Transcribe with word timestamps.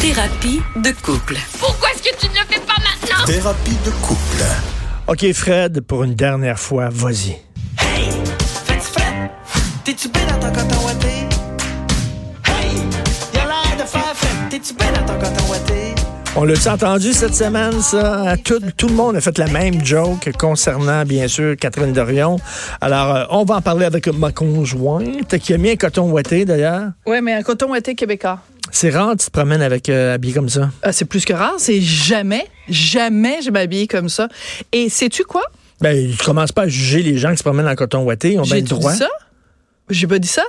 Thérapie 0.00 0.62
de 0.76 0.92
couple. 1.02 1.36
Pourquoi 1.58 1.88
est-ce 1.90 2.02
que 2.02 2.16
tu 2.16 2.28
ne 2.28 2.34
le 2.34 2.46
fais 2.48 2.60
pas 2.60 2.76
maintenant? 2.78 3.24
Thérapie 3.26 3.76
de 3.84 3.90
couple. 4.00 4.44
OK, 5.08 5.32
Fred, 5.32 5.80
pour 5.80 6.04
une 6.04 6.14
dernière 6.14 6.58
fois, 6.58 6.88
vas-y. 6.90 7.30
Hey, 7.80 8.08
fais-tu 8.64 8.80
fret? 8.80 9.30
T'es-tu 9.84 10.08
bien 10.08 10.24
dans 10.26 10.38
ton 10.38 10.52
coton 10.52 10.86
ouaté? 10.86 11.08
Hey, 12.46 12.76
y'a 13.34 13.44
l'air 13.44 13.76
de 13.76 13.88
faire 13.88 14.14
fret. 14.14 14.48
T'es-tu 14.50 14.74
bien 14.74 14.92
dans 14.92 15.04
ton 15.04 15.18
coton 15.18 15.50
ouaté? 15.50 15.94
On 16.36 16.44
l'a 16.44 16.72
entendu 16.72 17.12
cette 17.12 17.34
semaine, 17.34 17.82
ça? 17.82 18.36
Tout, 18.44 18.60
tout 18.76 18.86
le 18.86 18.94
monde 18.94 19.16
a 19.16 19.20
fait 19.20 19.36
la 19.36 19.48
même 19.48 19.84
joke 19.84 20.30
concernant, 20.38 21.04
bien 21.04 21.26
sûr, 21.26 21.56
Catherine 21.56 21.92
Dorion. 21.92 22.38
Alors, 22.80 23.16
euh, 23.16 23.24
on 23.30 23.44
va 23.44 23.56
en 23.56 23.60
parler 23.62 23.86
avec 23.86 24.06
ma 24.06 24.30
conjointe, 24.30 25.36
qui 25.38 25.54
a 25.54 25.58
mis 25.58 25.70
un 25.70 25.76
coton 25.76 26.08
ouaté, 26.12 26.44
d'ailleurs. 26.44 26.92
Oui, 27.04 27.20
mais 27.20 27.32
un 27.34 27.42
coton 27.42 27.70
ouaté 27.70 27.96
québécois. 27.96 28.38
C'est 28.72 28.90
rare, 28.90 29.16
tu 29.16 29.26
te 29.26 29.30
promènes 29.30 29.62
avec 29.62 29.88
euh, 29.88 30.14
habillé 30.14 30.34
comme 30.34 30.48
ça. 30.48 30.70
Ah, 30.82 30.92
c'est 30.92 31.04
plus 31.04 31.24
que 31.24 31.32
rare. 31.32 31.54
C'est 31.58 31.80
jamais, 31.80 32.46
jamais 32.68 33.40
je 33.42 33.50
m'habille 33.50 33.88
comme 33.88 34.08
ça. 34.08 34.28
Et 34.72 34.88
sais-tu 34.88 35.24
quoi? 35.24 35.42
Ben, 35.80 36.10
je 36.10 36.24
commence 36.24 36.52
pas 36.52 36.62
à 36.62 36.68
juger 36.68 37.02
les 37.02 37.18
gens 37.18 37.30
qui 37.30 37.38
se 37.38 37.42
promènent 37.42 37.68
en 37.68 37.74
coton 37.74 38.02
ouaté. 38.04 38.36
Le 38.36 38.60
tout 38.60 38.76
droit. 38.76 38.92
dit 38.92 38.98
ça? 38.98 39.08
J'ai 39.90 40.06
pas 40.06 40.18
dit 40.18 40.28
ça? 40.28 40.42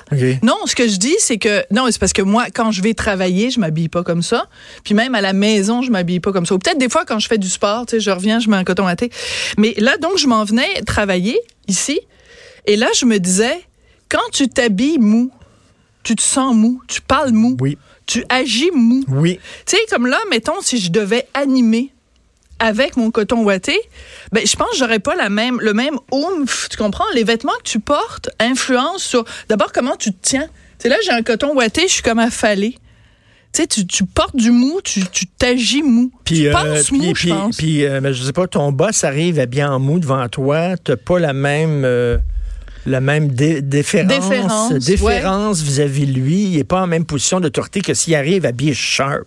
Non, 0.44 0.58
ce 0.66 0.76
que 0.76 0.88
je 0.88 0.98
dis, 0.98 1.16
c'est 1.20 1.38
que 1.38 1.64
non, 1.72 1.86
c'est 1.90 2.00
parce 2.00 2.12
que 2.12 2.22
moi, 2.22 2.48
quand 2.54 2.72
je 2.72 2.82
vais 2.82 2.94
travailler, 2.94 3.52
je 3.52 3.60
m'habille 3.60 3.88
pas 3.88 4.04
comme 4.04 4.22
ça. 4.22 4.48
Puis 4.84 4.94
même 4.94 5.16
à 5.16 5.22
la 5.22 5.32
maison, 5.34 5.82
je 5.82 5.92
m'habille 5.92 6.20
pas 6.20 6.34
comme 6.34 6.46
ça. 6.46 6.56
Ou 6.56 6.60
peut-être 6.60 6.78
des 6.78 6.90
fois 6.90 7.06
quand 7.06 7.20
je 7.20 7.28
fais 7.28 7.38
du 7.38 7.48
sport, 7.48 7.86
tu 7.86 7.92
sais, 7.96 8.00
je 8.02 8.12
reviens, 8.12 8.40
je 8.40 8.50
mets 8.50 8.58
un 8.58 8.66
coton 8.66 8.84
ouaté. 8.86 9.12
Mais 9.58 9.74
là, 9.78 9.98
donc, 9.98 10.18
je 10.18 10.28
m'en 10.28 10.44
venais 10.44 10.82
travailler 10.86 11.40
ici, 11.68 12.02
et 12.66 12.76
là, 12.76 12.88
je 12.98 13.06
me 13.06 13.18
disais, 13.18 13.62
quand 14.10 14.30
tu 14.34 14.50
t'habilles 14.50 15.00
mou, 15.00 15.32
tu 16.04 16.16
te 16.16 16.22
sens 16.22 16.54
mou, 16.54 16.82
tu 16.88 17.02
parles 17.02 17.32
mou, 17.32 17.56
Oui. 17.62 17.78
Tu 18.10 18.26
agis 18.28 18.72
mou. 18.74 19.04
Oui. 19.08 19.40
Tu 19.68 19.76
sais, 19.76 19.82
comme 19.90 20.08
là, 20.08 20.18
mettons, 20.32 20.62
si 20.62 20.80
je 20.80 20.92
devais 20.92 21.28
animer 21.36 21.92
avec 22.58 22.98
mon 22.98 23.12
coton 23.12 23.44
ouaté, 23.44 23.80
ben, 24.32 24.46
je 24.46 24.56
pense 24.56 24.72
que 24.72 24.78
j'aurais 24.78 25.00
pas 25.00 25.16
la 25.16 25.30
même, 25.30 25.60
le 25.62 25.74
même 25.74 25.96
oomph. 26.12 26.70
Tu 26.70 26.78
comprends? 26.78 27.06
Les 27.14 27.24
vêtements 27.24 27.54
que 27.64 27.70
tu 27.70 27.80
portes 27.80 28.32
influencent 28.40 28.98
sur, 28.98 29.26
d'abord, 29.48 29.72
comment 29.72 29.96
tu 29.96 30.12
te 30.12 30.18
tiens. 30.22 30.48
Tu 30.80 30.84
sais, 30.84 30.90
là, 30.90 30.96
j'ai 31.06 31.12
un 31.12 31.22
coton 31.22 31.56
ouaté, 31.56 31.84
je 31.84 31.94
suis 31.94 32.02
comme 32.02 32.20
affalée. 32.20 32.78
Tu 33.54 33.62
sais, 33.62 33.68
tu, 33.68 33.86
tu 33.86 34.06
portes 34.06 34.36
du 34.36 34.52
mou, 34.52 34.80
tu 34.84 35.04
tu 35.12 35.28
t'agis 35.28 35.84
mou. 35.84 36.12
Puis, 36.26 36.42
tu 36.42 36.48
euh, 36.48 36.52
penses 36.52 36.92
mou, 36.92 37.14
puis, 37.14 37.30
je 37.30 37.34
pense. 37.34 37.58
puis, 37.58 37.86
euh, 37.86 38.14
je 38.14 38.24
sais 38.24 38.34
pas, 38.34 38.48
ton 38.48 38.72
boss 38.72 39.04
arrive 39.04 39.40
habillé 39.40 39.64
en 39.64 39.80
mou 39.80 40.00
devant 40.00 40.28
toi, 40.30 40.78
t'as 40.78 40.98
pas 40.98 41.20
la 41.20 41.34
même, 41.34 41.84
euh, 41.86 42.18
la 42.86 43.02
même 43.02 43.30
dé- 43.30 43.62
déférence, 43.62 44.08
Déférence, 44.30 44.74
déférence 44.74 45.62
vis-à-vis 45.62 46.06
de 46.08 46.14
lui. 46.14 46.44
Il 46.54 46.58
est 46.60 46.64
pas 46.64 46.82
en 46.82 46.88
même 46.88 47.06
position 47.06 47.40
d'autorité 47.40 47.82
que 47.82 47.94
s'il 47.94 48.16
arrive 48.16 48.46
habillé 48.46 48.74
sharp. 48.74 49.26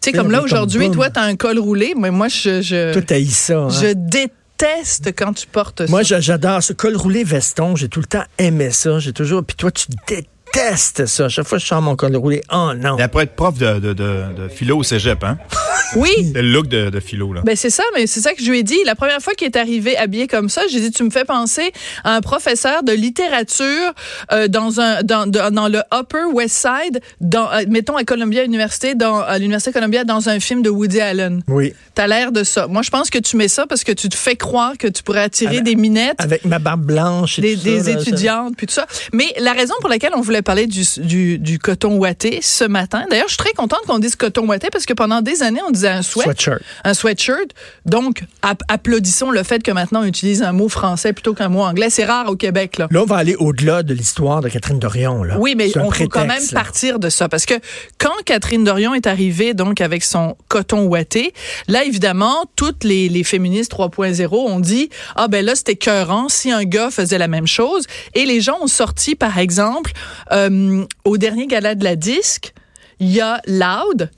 Tu 0.00 0.10
sais, 0.10 0.12
comme 0.16 0.30
là, 0.30 0.42
aujourd'hui, 0.42 0.90
toi, 0.90 1.10
t'as 1.10 1.22
un 1.22 1.34
col 1.36 1.58
roulé, 1.58 1.94
mais 1.98 2.10
moi, 2.10 2.28
je, 2.28 2.62
je, 2.62 2.92
ça. 3.30 3.58
hein. 3.58 3.68
je 3.68 3.92
déteste 3.94 5.12
quand 5.16 5.32
tu 5.32 5.46
portes 5.46 5.84
ça. 5.86 5.90
Moi, 5.90 6.02
j'a- 6.02 6.20
j'adore 6.20 6.62
ce 6.62 6.72
col 6.72 6.96
roulé 6.96 7.24
veston. 7.24 7.74
J'ai 7.76 7.88
tout 7.88 8.00
le 8.00 8.06
temps 8.06 8.24
aimé 8.38 8.70
ça. 8.70 8.98
J'ai 9.00 9.12
toujours. 9.12 9.42
Puis 9.44 9.56
toi, 9.56 9.70
tu 9.70 9.86
détestes 9.88 10.28
ça. 10.54 11.24
À 11.24 11.28
chaque 11.28 11.46
fois 11.46 11.58
que 11.58 11.62
je 11.62 11.68
sors 11.68 11.82
mon 11.82 11.96
col 11.96 12.16
roulé, 12.16 12.42
oh 12.52 12.72
non. 12.76 12.96
Elle 12.98 13.08
pourrait 13.08 13.24
être 13.24 13.36
prof 13.36 13.56
de, 13.58 13.78
de, 13.78 13.92
de, 13.92 14.24
de 14.36 14.48
philo 14.48 14.78
au 14.78 14.82
cégep, 14.82 15.22
hein? 15.24 15.38
Oui, 15.96 16.10
C'est 16.34 16.42
le 16.42 16.52
look 16.52 16.66
de, 16.68 16.90
de 16.90 17.00
philo, 17.00 17.32
là. 17.32 17.40
Ben 17.46 17.56
c'est 17.56 17.70
ça, 17.70 17.82
mais 17.96 18.06
c'est 18.06 18.20
ça 18.20 18.34
que 18.34 18.42
je 18.42 18.50
lui 18.50 18.58
ai 18.58 18.62
dit. 18.62 18.76
La 18.84 18.94
première 18.94 19.20
fois 19.22 19.32
qu'il 19.32 19.46
est 19.46 19.56
arrivé 19.56 19.96
habillé 19.96 20.26
comme 20.26 20.50
ça, 20.50 20.60
j'ai 20.70 20.80
dit 20.80 20.90
tu 20.90 21.02
me 21.02 21.08
fais 21.08 21.24
penser 21.24 21.72
à 22.04 22.14
un 22.14 22.20
professeur 22.20 22.82
de 22.82 22.92
littérature 22.92 23.94
euh, 24.32 24.48
dans 24.48 24.80
un 24.80 25.02
dans, 25.02 25.26
dans, 25.26 25.50
dans 25.50 25.68
le 25.68 25.80
Upper 25.94 26.24
West 26.30 26.56
Side, 26.56 27.00
dans 27.22 27.50
euh, 27.52 27.62
mettons 27.68 27.96
à 27.96 28.04
Columbia 28.04 28.44
University, 28.44 28.96
dans 28.96 29.20
à 29.20 29.38
l'université 29.38 29.72
Columbia, 29.72 30.04
dans 30.04 30.28
un 30.28 30.40
film 30.40 30.60
de 30.60 30.68
Woody 30.68 31.00
Allen. 31.00 31.42
Oui. 31.48 31.72
T'as 31.94 32.06
l'air 32.06 32.32
de 32.32 32.44
ça. 32.44 32.66
Moi, 32.66 32.82
je 32.82 32.90
pense 32.90 33.08
que 33.08 33.18
tu 33.18 33.38
mets 33.38 33.48
ça 33.48 33.66
parce 33.66 33.82
que 33.82 33.92
tu 33.92 34.10
te 34.10 34.14
fais 34.16 34.36
croire 34.36 34.76
que 34.78 34.88
tu 34.88 35.02
pourrais 35.02 35.22
attirer 35.22 35.54
Avec- 35.56 35.64
des 35.64 35.74
minettes. 35.74 36.16
Avec 36.20 36.44
ma 36.44 36.58
barbe 36.58 36.84
blanche 36.84 37.38
et 37.38 37.42
Des, 37.42 37.56
tout 37.56 37.62
des 37.64 37.80
ça, 37.80 37.90
là, 37.90 37.94
ça- 37.94 38.00
étudiantes, 38.02 38.54
puis 38.58 38.66
tout 38.66 38.74
ça. 38.74 38.86
Mais 39.14 39.32
la 39.40 39.54
raison 39.54 39.74
pour 39.80 39.88
laquelle 39.88 40.12
on 40.14 40.20
voulait 40.20 40.37
parler 40.42 40.66
du, 40.66 40.82
du, 40.98 41.38
du 41.38 41.58
coton 41.58 41.96
ouaté 41.96 42.40
ce 42.42 42.64
matin, 42.64 43.04
d'ailleurs, 43.10 43.28
je 43.28 43.34
suis 43.34 43.38
très 43.42 43.52
contente 43.52 43.80
qu'on 43.86 43.98
dise 43.98 44.16
coton 44.16 44.46
ouaté 44.46 44.68
parce 44.70 44.86
que 44.86 44.92
pendant 44.94 45.20
des 45.20 45.42
années, 45.42 45.60
on 45.66 45.70
disait 45.70 45.88
un 45.88 46.02
sweat 46.02 46.24
Sweatshirt. 46.26 46.60
un 46.84 46.94
sweatshirt. 46.94 47.48
Donc, 47.86 48.22
app- 48.42 48.62
applaudissons 48.68 49.30
le 49.30 49.42
fait 49.42 49.62
que 49.62 49.70
maintenant 49.70 50.00
on 50.02 50.04
utilise 50.04 50.42
un 50.42 50.52
mot 50.52 50.68
français 50.68 51.12
plutôt 51.12 51.34
qu'un 51.34 51.48
mot 51.48 51.62
anglais. 51.62 51.90
C'est 51.90 52.04
rare 52.04 52.28
au 52.30 52.36
Québec, 52.36 52.78
là. 52.78 52.88
Là, 52.90 53.02
on 53.02 53.06
va 53.06 53.16
aller 53.16 53.34
au-delà 53.36 53.82
de 53.82 53.94
l'histoire 53.94 54.40
de 54.40 54.48
Catherine 54.48 54.78
Dorion. 54.78 55.22
Là. 55.24 55.38
Oui, 55.38 55.54
mais 55.56 55.76
on 55.78 55.90
faut 55.90 56.06
quand 56.08 56.20
même 56.20 56.28
prétexte, 56.28 56.52
là. 56.52 56.60
partir 56.62 56.98
de 56.98 57.08
ça 57.10 57.28
parce 57.28 57.46
que 57.46 57.54
quand 57.98 58.12
Catherine 58.24 58.64
Dorion 58.64 58.94
est 58.94 59.06
arrivée 59.06 59.54
donc 59.54 59.80
avec 59.80 60.02
son 60.04 60.36
coton 60.48 60.84
ouaté, 60.86 61.32
là 61.68 61.84
évidemment 61.84 62.44
toutes 62.56 62.84
les, 62.84 63.08
les 63.08 63.24
féministes 63.24 63.72
3.0 63.72 64.28
ont 64.34 64.60
dit 64.60 64.88
ah 65.16 65.28
ben 65.28 65.44
là 65.44 65.54
c'était 65.54 65.76
cœurant 65.76 66.28
si 66.28 66.50
un 66.50 66.64
gars 66.64 66.90
faisait 66.90 67.18
la 67.18 67.28
même 67.28 67.46
chose 67.46 67.86
et 68.14 68.24
les 68.26 68.40
gens 68.40 68.58
ont 68.60 68.66
sorti 68.66 69.14
par 69.14 69.38
exemple 69.38 69.92
euh, 70.32 70.84
au 71.04 71.18
dernier 71.18 71.46
gala 71.46 71.74
de 71.74 71.84
la 71.84 71.96
disque 71.96 72.52
il 73.00 73.10
y 73.12 73.20
a 73.20 73.40
Loud 73.46 74.10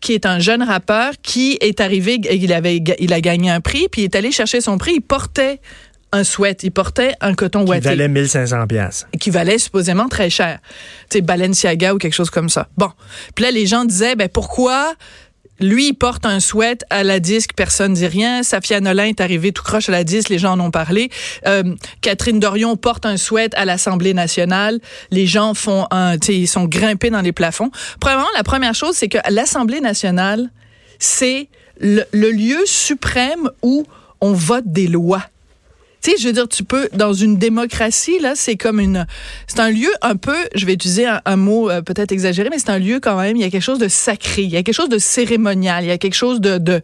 qui 0.00 0.12
est 0.14 0.26
un 0.26 0.38
jeune 0.38 0.62
rappeur 0.62 1.12
qui 1.22 1.58
est 1.60 1.80
arrivé 1.80 2.20
il 2.30 2.52
avait 2.52 2.82
il 2.98 3.12
a 3.12 3.20
gagné 3.20 3.50
un 3.50 3.60
prix 3.60 3.88
puis 3.90 4.02
il 4.02 4.04
est 4.04 4.16
allé 4.16 4.30
chercher 4.30 4.60
son 4.60 4.78
prix 4.78 4.94
il 4.94 5.00
portait 5.00 5.60
un 6.12 6.24
sweat, 6.24 6.62
il 6.62 6.70
portait 6.70 7.14
un 7.20 7.34
coton 7.34 7.64
Qui 7.64 7.70
ouaté 7.70 7.80
valait 7.90 8.08
1500 8.08 8.66
pièces. 8.66 9.06
qui 9.20 9.30
valait 9.30 9.58
supposément 9.58 10.08
très 10.08 10.30
cher. 10.30 10.58
Tu 11.10 11.18
sais, 11.18 11.20
Balenciaga 11.20 11.94
ou 11.94 11.98
quelque 11.98 12.14
chose 12.14 12.30
comme 12.30 12.48
ça. 12.48 12.68
Bon. 12.76 12.90
Puis 13.34 13.44
là, 13.44 13.50
les 13.50 13.66
gens 13.66 13.84
disaient, 13.84 14.16
ben 14.16 14.28
pourquoi 14.28 14.94
lui, 15.60 15.92
porte 15.92 16.26
un 16.26 16.40
sweat 16.40 16.84
à 16.90 17.02
la 17.04 17.20
disque, 17.20 17.50
personne 17.56 17.94
dit 17.94 18.06
rien. 18.06 18.42
Safia 18.42 18.80
Nolin 18.80 19.06
est 19.06 19.20
arrivée 19.20 19.52
tout 19.52 19.62
croche 19.62 19.88
à 19.88 19.92
la 19.92 20.04
disque, 20.04 20.28
les 20.28 20.38
gens 20.38 20.52
en 20.52 20.60
ont 20.60 20.70
parlé. 20.70 21.10
Euh, 21.46 21.74
Catherine 22.00 22.38
Dorion 22.38 22.76
porte 22.76 23.06
un 23.06 23.16
sweat 23.16 23.54
à 23.56 23.64
l'Assemblée 23.64 24.14
nationale. 24.14 24.80
Les 25.10 25.26
gens 25.26 25.54
font 25.54 25.86
un, 25.90 26.16
ils 26.28 26.48
sont 26.48 26.64
grimpés 26.64 27.10
dans 27.10 27.20
les 27.20 27.32
plafonds. 27.32 27.70
Premièrement, 28.00 28.28
la 28.36 28.44
première 28.44 28.74
chose, 28.74 28.94
c'est 28.94 29.08
que 29.08 29.18
l'Assemblée 29.28 29.80
nationale, 29.80 30.50
c'est 30.98 31.48
le, 31.80 32.04
le 32.12 32.30
lieu 32.30 32.58
suprême 32.66 33.50
où 33.62 33.84
on 34.20 34.32
vote 34.32 34.64
des 34.66 34.86
lois. 34.86 35.24
Tu 36.02 36.10
sais, 36.10 36.16
je 36.18 36.26
veux 36.28 36.32
dire, 36.32 36.48
tu 36.48 36.62
peux, 36.62 36.88
dans 36.92 37.12
une 37.12 37.38
démocratie, 37.38 38.18
là, 38.20 38.34
c'est 38.36 38.56
comme 38.56 38.78
une, 38.78 39.06
c'est 39.46 39.58
un 39.58 39.70
lieu 39.70 39.90
un 40.02 40.16
peu, 40.16 40.36
je 40.54 40.64
vais 40.64 40.74
utiliser 40.74 41.06
un, 41.24 41.36
mot 41.36 41.70
euh, 41.70 41.82
peut-être 41.82 42.12
exagéré, 42.12 42.48
mais 42.50 42.58
c'est 42.58 42.70
un 42.70 42.78
lieu 42.78 43.00
quand 43.00 43.16
même, 43.16 43.36
il 43.36 43.42
y 43.42 43.44
a 43.44 43.50
quelque 43.50 43.62
chose 43.62 43.80
de 43.80 43.88
sacré, 43.88 44.42
il 44.42 44.50
y 44.50 44.56
a 44.56 44.62
quelque 44.62 44.74
chose 44.74 44.88
de 44.88 44.98
cérémonial, 44.98 45.84
il 45.84 45.88
y 45.88 45.90
a 45.90 45.98
quelque 45.98 46.14
chose 46.14 46.40
de, 46.40 46.58
de 46.58 46.80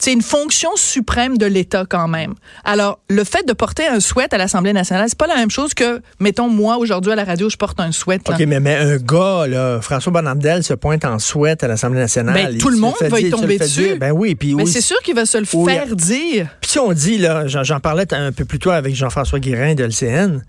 c'est 0.00 0.12
une 0.12 0.22
fonction 0.22 0.70
suprême 0.76 1.38
de 1.38 1.46
l'État 1.46 1.84
quand 1.88 2.08
même. 2.08 2.34
Alors, 2.64 2.98
le 3.08 3.24
fait 3.24 3.46
de 3.46 3.52
porter 3.52 3.86
un 3.86 4.00
sweat 4.00 4.32
à 4.32 4.38
l'Assemblée 4.38 4.72
nationale, 4.72 5.06
c'est 5.08 5.18
pas 5.18 5.26
la 5.26 5.36
même 5.36 5.50
chose 5.50 5.74
que, 5.74 6.00
mettons, 6.20 6.48
moi, 6.48 6.76
aujourd'hui, 6.76 7.12
à 7.12 7.16
la 7.16 7.24
radio, 7.24 7.48
je 7.48 7.56
porte 7.56 7.80
un 7.80 7.92
sweat. 7.92 8.28
là. 8.28 8.34
OK, 8.34 8.44
mais, 8.46 8.60
mais 8.60 8.76
un 8.76 8.96
gars, 8.96 9.46
là, 9.46 9.80
François 9.80 10.12
Bonnardel 10.12 10.62
se 10.62 10.74
pointe 10.74 11.04
en 11.04 11.18
sweat 11.18 11.62
à 11.64 11.68
l'Assemblée 11.68 12.00
nationale. 12.00 12.34
Ben, 12.34 12.58
tout 12.58 12.70
le 12.70 12.78
monde 12.78 12.94
va 13.00 13.20
y 13.20 13.30
tomber 13.30 13.58
dessus. 13.58 13.82
dire. 13.82 13.96
Ben 13.98 14.12
oui, 14.12 14.34
puis 14.34 14.54
Mais 14.54 14.66
c'est 14.66 14.80
sûr 14.80 14.98
qu'il 15.02 15.14
va 15.14 15.26
se 15.26 15.38
le 15.38 15.46
Oui, 15.54 15.72
faire 15.72 15.94
dire. 15.94 16.48
Puis 16.60 16.70
si 16.70 16.78
on 16.78 16.92
dit, 16.92 17.18
là, 17.18 17.46
j'en 17.46 17.80
parlais 17.80 18.06
un 18.12 18.32
peu 18.32 18.44
plus 18.44 18.58
tôt 18.58 18.70
avec 18.70 18.94
Jean-François 18.94 19.38
Guérin 19.40 19.74
de 19.74 19.84
LCN, 19.84 20.42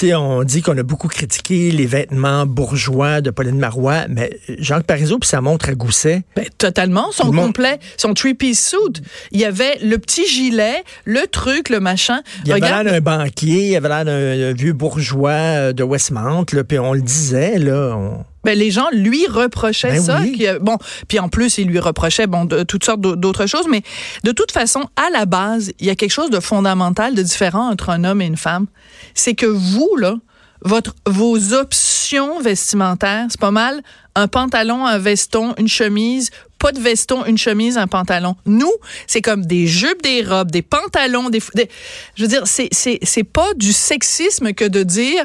sais, 0.00 0.14
on 0.14 0.42
dit 0.44 0.62
qu'on 0.62 0.76
a 0.78 0.82
beaucoup 0.82 1.08
critiqué 1.08 1.70
les 1.70 1.86
vêtements 1.86 2.46
bourgeois 2.46 3.20
de 3.20 3.30
Pauline 3.30 3.58
Marois, 3.58 4.06
mais 4.08 4.38
Jacques 4.58 4.86
Parizeau 4.86 5.18
puis 5.18 5.28
sa 5.28 5.40
montre 5.40 5.68
à 5.68 5.74
gousset, 5.74 6.22
Ben, 6.36 6.46
totalement. 6.58 7.12
Son 7.12 7.30
complet, 7.30 7.78
son 7.96 8.14
three-piece 8.14 8.68
suit. 8.70 9.02
Il 9.30 9.40
y 9.40 9.44
avait 9.44 9.78
le 9.82 9.98
petit 9.98 10.26
gilet, 10.26 10.82
le 11.04 11.26
truc, 11.26 11.68
le 11.68 11.80
machin. 11.80 12.20
il 12.44 12.52
avait 12.52 12.60
l'air 12.60 12.78
Regarde, 12.80 12.88
d'un 12.88 13.00
banquier, 13.00 13.68
il 13.70 13.76
avait 13.76 13.88
l'air 13.88 14.04
d'un 14.04 14.52
vieux 14.52 14.72
bourgeois 14.72 15.30
euh, 15.30 15.72
de 15.72 15.82
Westmount, 15.82 16.44
puis 16.44 16.78
on 16.78 16.92
le 16.92 17.02
disait, 17.02 17.58
là. 17.58 17.94
on- 17.96 18.24
ben, 18.44 18.58
les 18.58 18.70
gens 18.70 18.86
lui 18.92 19.26
reprochaient 19.26 19.92
Ben 19.92 20.02
ça. 20.02 20.20
oui. 20.20 20.32
qui, 20.32 20.46
euh, 20.46 20.58
bon, 20.60 20.78
puis 21.08 21.18
en 21.18 21.28
plus, 21.28 21.58
ils 21.58 21.66
lui 21.66 21.78
reprochaient 21.78 22.26
bon, 22.26 22.44
de, 22.44 22.62
toutes 22.62 22.84
sortes 22.84 23.00
d'au- 23.00 23.16
d'autres 23.16 23.46
choses. 23.46 23.66
Mais 23.70 23.82
de 24.22 24.32
toute 24.32 24.52
façon, 24.52 24.88
à 24.96 25.10
la 25.10 25.26
base, 25.26 25.72
il 25.80 25.86
y 25.86 25.90
a 25.90 25.94
quelque 25.94 26.12
chose 26.12 26.30
de 26.30 26.40
fondamental, 26.40 27.14
de 27.14 27.22
différent 27.22 27.70
entre 27.70 27.90
un 27.90 28.04
homme 28.04 28.20
et 28.22 28.26
une 28.26 28.36
femme. 28.36 28.66
C'est 29.14 29.34
que 29.34 29.46
vous, 29.46 29.96
là, 29.96 30.16
votre, 30.62 30.94
vos 31.06 31.52
options 31.52 32.40
vestimentaires, 32.40 33.26
c'est 33.28 33.40
pas 33.40 33.50
mal 33.50 33.82
un 34.14 34.28
pantalon, 34.28 34.86
un 34.86 34.98
veston, 34.98 35.54
une 35.58 35.68
chemise, 35.68 36.30
pas 36.58 36.70
de 36.72 36.78
veston, 36.80 37.24
une 37.26 37.36
chemise, 37.36 37.76
un 37.76 37.86
pantalon. 37.88 38.36
Nous, 38.46 38.70
c'est 39.06 39.20
comme 39.20 39.44
des 39.44 39.66
jupes, 39.66 40.00
des 40.02 40.22
robes, 40.22 40.50
des 40.52 40.62
pantalons, 40.62 41.28
des, 41.30 41.42
des- 41.54 41.68
je 42.16 42.22
veux 42.22 42.28
dire, 42.28 42.42
c'est 42.46 42.68
c'est 42.72 42.98
c'est 43.02 43.24
pas 43.24 43.52
du 43.56 43.72
sexisme 43.72 44.52
que 44.52 44.64
de 44.64 44.82
dire 44.84 45.24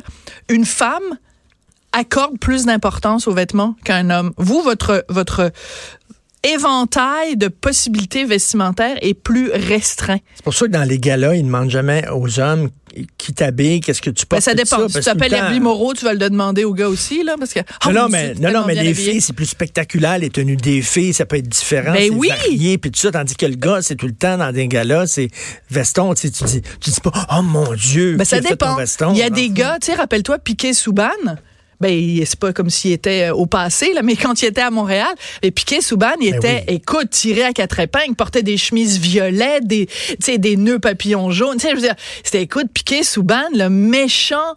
une 0.49 0.65
femme 0.65 1.17
accorde 1.91 2.37
plus 2.39 2.65
d'importance 2.65 3.27
aux 3.27 3.33
vêtements 3.33 3.75
qu'un 3.83 4.09
homme. 4.09 4.31
Vous, 4.37 4.61
votre 4.61 5.05
votre 5.09 5.51
éventail 6.43 7.35
de 7.35 7.49
possibilités 7.49 8.23
vestimentaires 8.23 8.97
est 9.01 9.13
plus 9.13 9.51
restreint. 9.51 10.19
C'est 10.35 10.43
pour 10.43 10.53
ça 10.53 10.67
que 10.67 10.71
dans 10.71 10.83
les 10.87 10.97
galas, 10.97 11.35
ils 11.35 11.43
demandent 11.43 11.69
jamais 11.69 12.05
aux 12.13 12.39
hommes 12.39 12.69
qui 13.17 13.33
t'habille, 13.33 13.81
qu'est-ce 13.81 14.01
que 14.01 14.09
tu 14.09 14.23
Ben, 14.23 14.37
portes. 14.37 14.43
ça 14.43 14.51
tout 14.51 14.57
dépend. 14.57 14.87
si 14.87 14.95
tu 14.95 15.01
t'appelles 15.01 15.33
Herbie 15.33 15.59
Moreau, 15.59 15.93
tu 15.93 16.05
vas 16.05 16.13
le 16.13 16.17
demander 16.19 16.63
au 16.63 16.73
gars 16.73 16.87
aussi, 16.87 17.23
là, 17.23 17.35
parce 17.37 17.53
que. 17.53 17.59
Ah, 17.81 17.91
Non, 17.91 18.03
non, 18.03 18.09
mais, 18.09 18.33
non, 18.35 18.51
non, 18.51 18.63
mais 18.65 18.73
les 18.73 18.79
habillé. 18.79 18.93
filles, 19.11 19.21
c'est 19.21 19.33
plus 19.33 19.45
spectaculaire. 19.47 20.17
Les 20.17 20.29
tenues 20.29 20.55
des 20.55 20.81
filles, 20.81 21.13
ça 21.13 21.25
peut 21.25 21.35
être 21.35 21.47
différent. 21.47 21.91
Ben 21.93 22.09
oui! 22.13 22.29
varié, 22.29 22.77
puis 22.77 22.89
tout 22.89 22.99
ça. 22.99 23.11
Tandis 23.11 23.35
que 23.35 23.45
le 23.45 23.55
gars, 23.55 23.81
c'est 23.81 23.95
tout 23.95 24.07
le 24.07 24.13
temps 24.15 24.37
dans 24.37 24.51
des 24.51 24.67
galas, 24.67 25.07
c'est 25.07 25.27
veston. 25.69 26.13
Tu 26.13 26.29
sais, 26.29 26.31
tu 26.31 26.43
dis, 26.45 26.61
tu 26.79 26.89
dis 26.89 27.01
pas, 27.01 27.11
oh 27.37 27.41
mon 27.43 27.73
Dieu, 27.73 28.15
Ben, 28.15 28.23
ça 28.25 28.39
dépend. 28.39 28.75
veston? 28.75 29.11
Il 29.13 29.19
y 29.19 29.23
a 29.23 29.29
Non. 29.29 29.35
des 29.35 29.49
gars, 29.49 29.77
tu 29.81 29.87
sais, 29.87 29.95
rappelle-toi 29.95 30.39
Piquet 30.39 30.73
Souban. 30.73 31.09
Ben, 31.79 32.25
c'est 32.25 32.39
pas 32.39 32.51
comme 32.51 32.69
s'il 32.69 32.91
était 32.91 33.29
euh, 33.29 33.33
au 33.33 33.45
passé, 33.45 33.93
là, 33.93 34.01
mais 34.01 34.15
quand 34.15 34.41
il 34.41 34.45
était 34.47 34.61
à 34.61 34.69
Montréal, 34.69 35.13
et 35.41 35.51
Piquet 35.51 35.81
Souban, 35.81 36.11
il 36.19 36.31
Ben 36.31 36.37
était, 36.37 36.65
oui. 36.67 36.75
écoute, 36.75 37.09
tiré 37.09 37.43
à 37.43 37.53
quatre 37.53 37.79
épingles, 37.79 38.15
portait 38.15 38.43
des 38.43 38.57
chemises 38.57 38.99
violettes, 38.99 39.65
des, 39.65 39.85
tu 39.85 40.15
sais, 40.19 40.37
des 40.37 40.57
nœuds 40.57 40.79
papillons 40.79 41.31
jaunes. 41.31 41.57
Tu 41.57 41.61
sais, 41.61 41.69
je 41.71 41.75
veux 41.75 41.81
dire, 41.81 41.95
c'était, 42.23 42.41
écoute, 42.41 42.67
Piquet 42.73 43.03
Souban, 43.03 43.43
le 43.53 43.69
méchant 43.69 44.55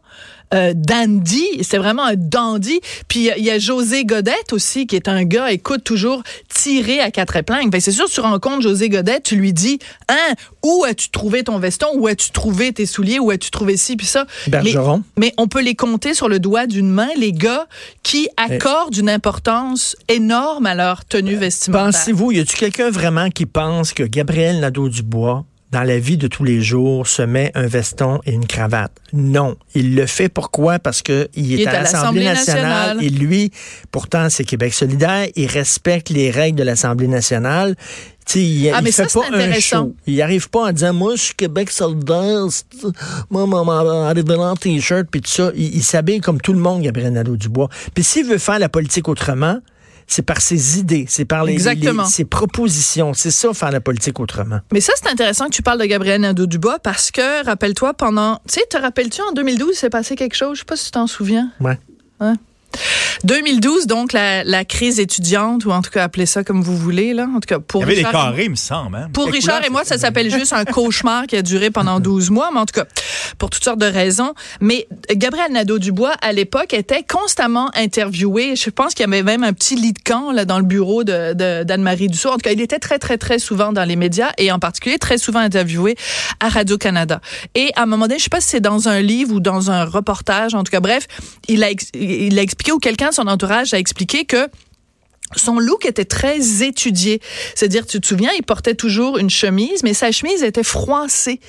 euh, 0.54 0.72
dandy, 0.74 1.44
c'était 1.62 1.78
vraiment 1.78 2.04
un 2.04 2.14
dandy. 2.16 2.80
Puis 3.08 3.20
il 3.20 3.24
y 3.24 3.30
a- 3.30 3.38
il 3.38 3.44
y, 3.44 3.50
a 3.50 3.58
José 3.58 4.04
Godette 4.04 4.52
aussi, 4.52 4.86
qui 4.86 4.96
est 4.96 5.08
un 5.08 5.24
gars, 5.24 5.50
écoute, 5.52 5.84
toujours 5.84 6.22
tiré 6.48 7.00
à 7.00 7.10
quatre 7.10 7.36
épingles. 7.36 7.70
Ben, 7.70 7.80
c'est 7.80 7.92
sûr, 7.92 8.08
tu 8.08 8.20
rencontres 8.20 8.62
José 8.62 8.88
Godette, 8.88 9.24
tu 9.24 9.36
lui 9.36 9.52
dis, 9.52 9.78
hein, 10.08 10.34
où 10.64 10.84
as-tu 10.84 11.10
trouvé 11.10 11.42
ton 11.44 11.58
veston, 11.58 11.88
où 11.94 12.06
as-tu 12.06 12.30
trouvé 12.30 12.72
tes 12.72 12.86
souliers, 12.86 13.18
où 13.18 13.30
as-tu 13.30 13.50
trouvé 13.50 13.76
ci, 13.76 13.96
puis 13.96 14.06
ça. 14.06 14.26
Bergeron. 14.46 15.02
Mais, 15.16 15.26
mais 15.28 15.34
on 15.38 15.48
peut 15.48 15.62
les 15.62 15.74
compter 15.74 16.14
sur 16.14 16.28
le 16.28 16.38
doigt 16.38 16.66
d'une 16.66 16.88
main, 16.90 17.08
les 17.16 17.32
gars 17.32 17.66
qui 18.02 18.28
accordent 18.36 18.96
une 18.96 19.10
importance 19.10 19.96
énorme 20.08 20.66
à 20.66 20.74
leur 20.74 21.04
tenue 21.04 21.34
vestimentaire. 21.34 21.92
Pensez-vous, 21.92 22.32
y 22.32 22.40
a-tu 22.40 22.56
quelqu'un 22.56 22.90
vraiment 22.90 23.28
qui 23.30 23.46
pense 23.46 23.92
que 23.92 24.02
Gabriel 24.02 24.60
Nadeau-Dubois, 24.60 25.44
dans 25.72 25.82
la 25.82 25.98
vie 25.98 26.18
de 26.18 26.28
tous 26.28 26.44
les 26.44 26.60
jours, 26.60 27.06
se 27.06 27.22
met 27.22 27.50
un 27.54 27.66
veston 27.66 28.20
et 28.26 28.32
une 28.32 28.46
cravate? 28.46 28.92
Non. 29.14 29.56
Il 29.74 29.96
le 29.96 30.06
fait 30.06 30.28
pourquoi? 30.28 30.78
Parce 30.78 31.00
que 31.00 31.28
il 31.34 31.60
est, 31.60 31.66
à 31.66 31.80
l'Assemblée 31.82 32.24
nationale, 32.24 33.02
et 33.02 33.08
lui, 33.08 33.50
pourtant, 33.90 34.28
c'est 34.28 34.44
Québec 34.44 34.74
solidaire, 34.74 35.26
il 35.34 35.46
respecte 35.46 36.10
les 36.10 36.30
règles 36.30 36.58
de 36.58 36.62
l'Assemblée 36.62 37.08
nationale. 37.08 37.74
Tu 38.26 38.32
sais, 38.34 38.40
il, 38.40 38.70
Ah, 38.70 38.78
il 38.80 38.84
mais 38.84 38.92
fait 38.92 39.08
ça, 39.08 39.20
pas 39.20 39.36
un 39.36 39.52
show. 39.60 39.94
Il 40.06 40.20
arrive 40.20 40.50
pas 40.50 40.68
en 40.68 40.72
disant, 40.72 40.92
moi, 40.92 41.16
je 41.16 41.22
suis 41.22 41.34
Québec 41.34 41.70
solidaire, 41.70 42.46
moi, 43.30 44.08
arrive 44.08 44.30
en 44.30 44.54
t-shirt, 44.54 45.06
puis 45.10 45.22
tout 45.22 45.30
ça. 45.30 45.50
Il, 45.56 45.76
il 45.76 45.82
s'habille 45.82 46.20
comme 46.20 46.40
tout 46.40 46.52
le 46.52 46.60
monde, 46.60 46.82
Gabriel 46.82 47.14
Nadeau-Dubois. 47.14 47.68
Puis 47.94 48.04
s'il 48.04 48.26
veut 48.26 48.38
faire 48.38 48.58
la 48.58 48.68
politique 48.68 49.08
autrement, 49.08 49.58
c'est 50.06 50.22
par 50.22 50.40
ses 50.40 50.78
idées, 50.78 51.06
c'est 51.08 51.24
par 51.24 51.44
les, 51.44 51.52
Exactement. 51.52 52.02
les- 52.04 52.08
ses 52.08 52.24
propositions. 52.24 53.14
C'est 53.14 53.30
ça, 53.30 53.52
faire 53.54 53.70
la 53.70 53.80
politique 53.80 54.20
autrement. 54.20 54.60
Mais 54.72 54.80
ça, 54.80 54.92
c'est 54.96 55.08
intéressant 55.10 55.46
que 55.46 55.52
tu 55.54 55.62
parles 55.62 55.80
de 55.80 55.84
Gabriel 55.86 56.20
Nadeau-Dubois 56.20 56.78
parce 56.78 57.10
que, 57.10 57.44
rappelle-toi, 57.44 57.94
pendant... 57.94 58.36
Tu 58.48 58.54
sais, 58.60 58.66
te 58.68 58.76
rappelles-tu, 58.76 59.20
en 59.22 59.32
2012, 59.32 59.70
il 59.72 59.76
s'est 59.76 59.90
passé 59.90 60.14
quelque 60.16 60.34
chose? 60.36 60.54
Je 60.56 60.58
sais 60.60 60.64
pas 60.66 60.76
si 60.76 60.86
tu 60.86 60.90
t'en 60.92 61.06
souviens. 61.06 61.50
Ouais. 61.60 61.78
2012, 63.24 63.86
donc, 63.86 64.12
la, 64.12 64.44
la 64.44 64.64
crise 64.64 64.98
étudiante, 64.98 65.64
ou 65.64 65.70
en 65.70 65.82
tout 65.82 65.90
cas, 65.90 66.04
appelez 66.04 66.26
ça 66.26 66.44
comme 66.44 66.62
vous 66.62 66.76
voulez, 66.76 67.14
là. 67.14 67.28
En 67.34 67.40
tout 67.40 67.46
cas, 67.46 67.56
Il 67.58 67.62
pour 67.62 67.80
y 67.82 67.84
avait 67.84 67.94
des 67.96 68.02
carrés, 68.02 68.44
il 68.44 68.50
me 68.50 68.54
semble. 68.56 68.96
hein. 68.96 69.08
Pour 69.12 69.26
Richard 69.30 69.64
et 69.64 69.70
moi, 69.70 69.84
ça 69.84 69.98
s'appelle 69.98 70.30
juste 70.30 70.52
un 70.52 70.64
cauchemar 70.64 71.26
qui 71.26 71.36
a 71.36 71.42
duré 71.42 71.70
pendant 71.70 72.00
12 72.00 72.30
mois, 72.30 72.50
mais 72.52 72.60
en 72.60 72.66
tout 72.66 72.74
cas, 72.74 72.86
pour 73.38 73.50
toutes 73.50 73.64
sortes 73.64 73.78
de 73.78 73.86
raisons. 73.86 74.34
Mais 74.60 74.86
Gabriel 75.14 75.52
Nadeau-Dubois, 75.52 76.14
à 76.20 76.32
l'époque, 76.32 76.74
était 76.74 77.02
constamment 77.08 77.70
interviewé. 77.74 78.56
Je 78.56 78.70
pense 78.70 78.94
qu'il 78.94 79.06
y 79.06 79.08
avait 79.08 79.22
même 79.22 79.44
un 79.44 79.52
petit 79.52 79.76
lit 79.76 79.92
de 79.92 79.98
camp 80.04 80.32
là, 80.32 80.44
dans 80.44 80.58
le 80.58 80.64
bureau 80.64 81.04
d'Anne-Marie 81.04 82.08
Dussault. 82.08 82.30
En 82.30 82.34
tout 82.34 82.40
cas, 82.40 82.52
il 82.52 82.60
était 82.60 82.78
très, 82.78 82.98
très, 82.98 83.18
très 83.18 83.38
souvent 83.38 83.72
dans 83.72 83.84
les 83.84 83.96
médias 83.96 84.30
et 84.38 84.50
en 84.52 84.58
particulier 84.58 84.98
très 84.98 85.18
souvent 85.18 85.40
interviewé 85.40 85.96
à 86.40 86.48
Radio-Canada. 86.48 87.20
Et 87.54 87.70
à 87.76 87.82
un 87.82 87.86
moment 87.86 88.06
donné, 88.06 88.18
je 88.18 88.24
sais 88.24 88.30
pas 88.30 88.40
si 88.40 88.48
c'est 88.48 88.60
dans 88.60 88.88
un 88.88 89.00
livre 89.00 89.34
ou 89.34 89.40
dans 89.40 89.70
un 89.70 89.84
reportage, 89.84 90.54
en 90.54 90.64
tout 90.64 90.70
cas, 90.70 90.80
bref, 90.80 91.06
il 91.48 91.62
a, 91.64 91.68
il 91.94 92.38
a 92.38 92.42
expliqué 92.42 92.61
ou 92.70 92.78
quelqu'un 92.78 93.08
de 93.08 93.14
son 93.14 93.26
entourage 93.26 93.74
a 93.74 93.78
expliqué 93.78 94.24
que 94.24 94.46
son 95.34 95.58
look 95.58 95.86
était 95.86 96.04
très 96.04 96.62
étudié. 96.62 97.20
C'est-à-dire, 97.54 97.86
tu 97.86 97.98
te 98.00 98.06
souviens, 98.06 98.30
il 98.38 98.42
portait 98.44 98.74
toujours 98.74 99.16
une 99.18 99.30
chemise, 99.30 99.82
mais 99.82 99.94
sa 99.94 100.12
chemise 100.12 100.42
était 100.42 100.62
froissée. 100.62 101.38
Tu 101.38 101.48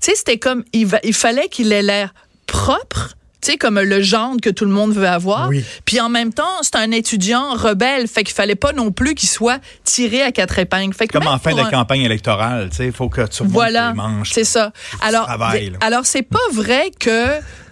sais, 0.00 0.14
c'était 0.14 0.38
comme, 0.38 0.64
il, 0.72 0.86
va- 0.86 1.00
il 1.02 1.12
fallait 1.14 1.48
qu'il 1.48 1.72
ait 1.72 1.82
l'air 1.82 2.14
propre. 2.46 3.14
Tu 3.42 3.50
sais, 3.50 3.56
comme 3.58 3.78
le 3.78 4.00
genre 4.00 4.36
que 4.40 4.48
tout 4.48 4.64
le 4.64 4.70
monde 4.70 4.92
veut 4.94 5.08
avoir. 5.08 5.48
Oui. 5.48 5.62
Puis 5.84 6.00
en 6.00 6.08
même 6.08 6.32
temps, 6.32 6.62
c'est 6.62 6.76
un 6.76 6.90
étudiant 6.92 7.54
rebelle. 7.54 8.06
Fait 8.08 8.22
qu'il 8.24 8.34
fallait 8.34 8.54
pas 8.54 8.72
non 8.72 8.90
plus 8.92 9.14
qu'il 9.16 9.28
soit 9.28 9.58
tiré 9.82 10.22
à 10.22 10.30
quatre 10.32 10.58
épingles. 10.58 10.94
Fait 10.94 11.06
que 11.08 11.12
Comme 11.18 11.26
en 11.26 11.38
fin 11.38 11.54
de 11.54 11.60
un- 11.60 11.70
campagne 11.70 12.02
électorale, 12.02 12.70
tu 12.70 12.76
sais, 12.76 12.86
il 12.86 12.92
faut 12.92 13.08
que 13.10 13.20
tu 13.26 13.42
voilà, 13.44 13.92
manches. 13.92 14.30
c'est 14.32 14.44
ça. 14.44 14.72
Alors, 15.02 15.26
travailles, 15.26 15.70
là. 15.70 15.78
alors 15.82 16.06
c'est 16.06 16.22
pas 16.22 16.38
vrai 16.52 16.90
que 16.98 17.26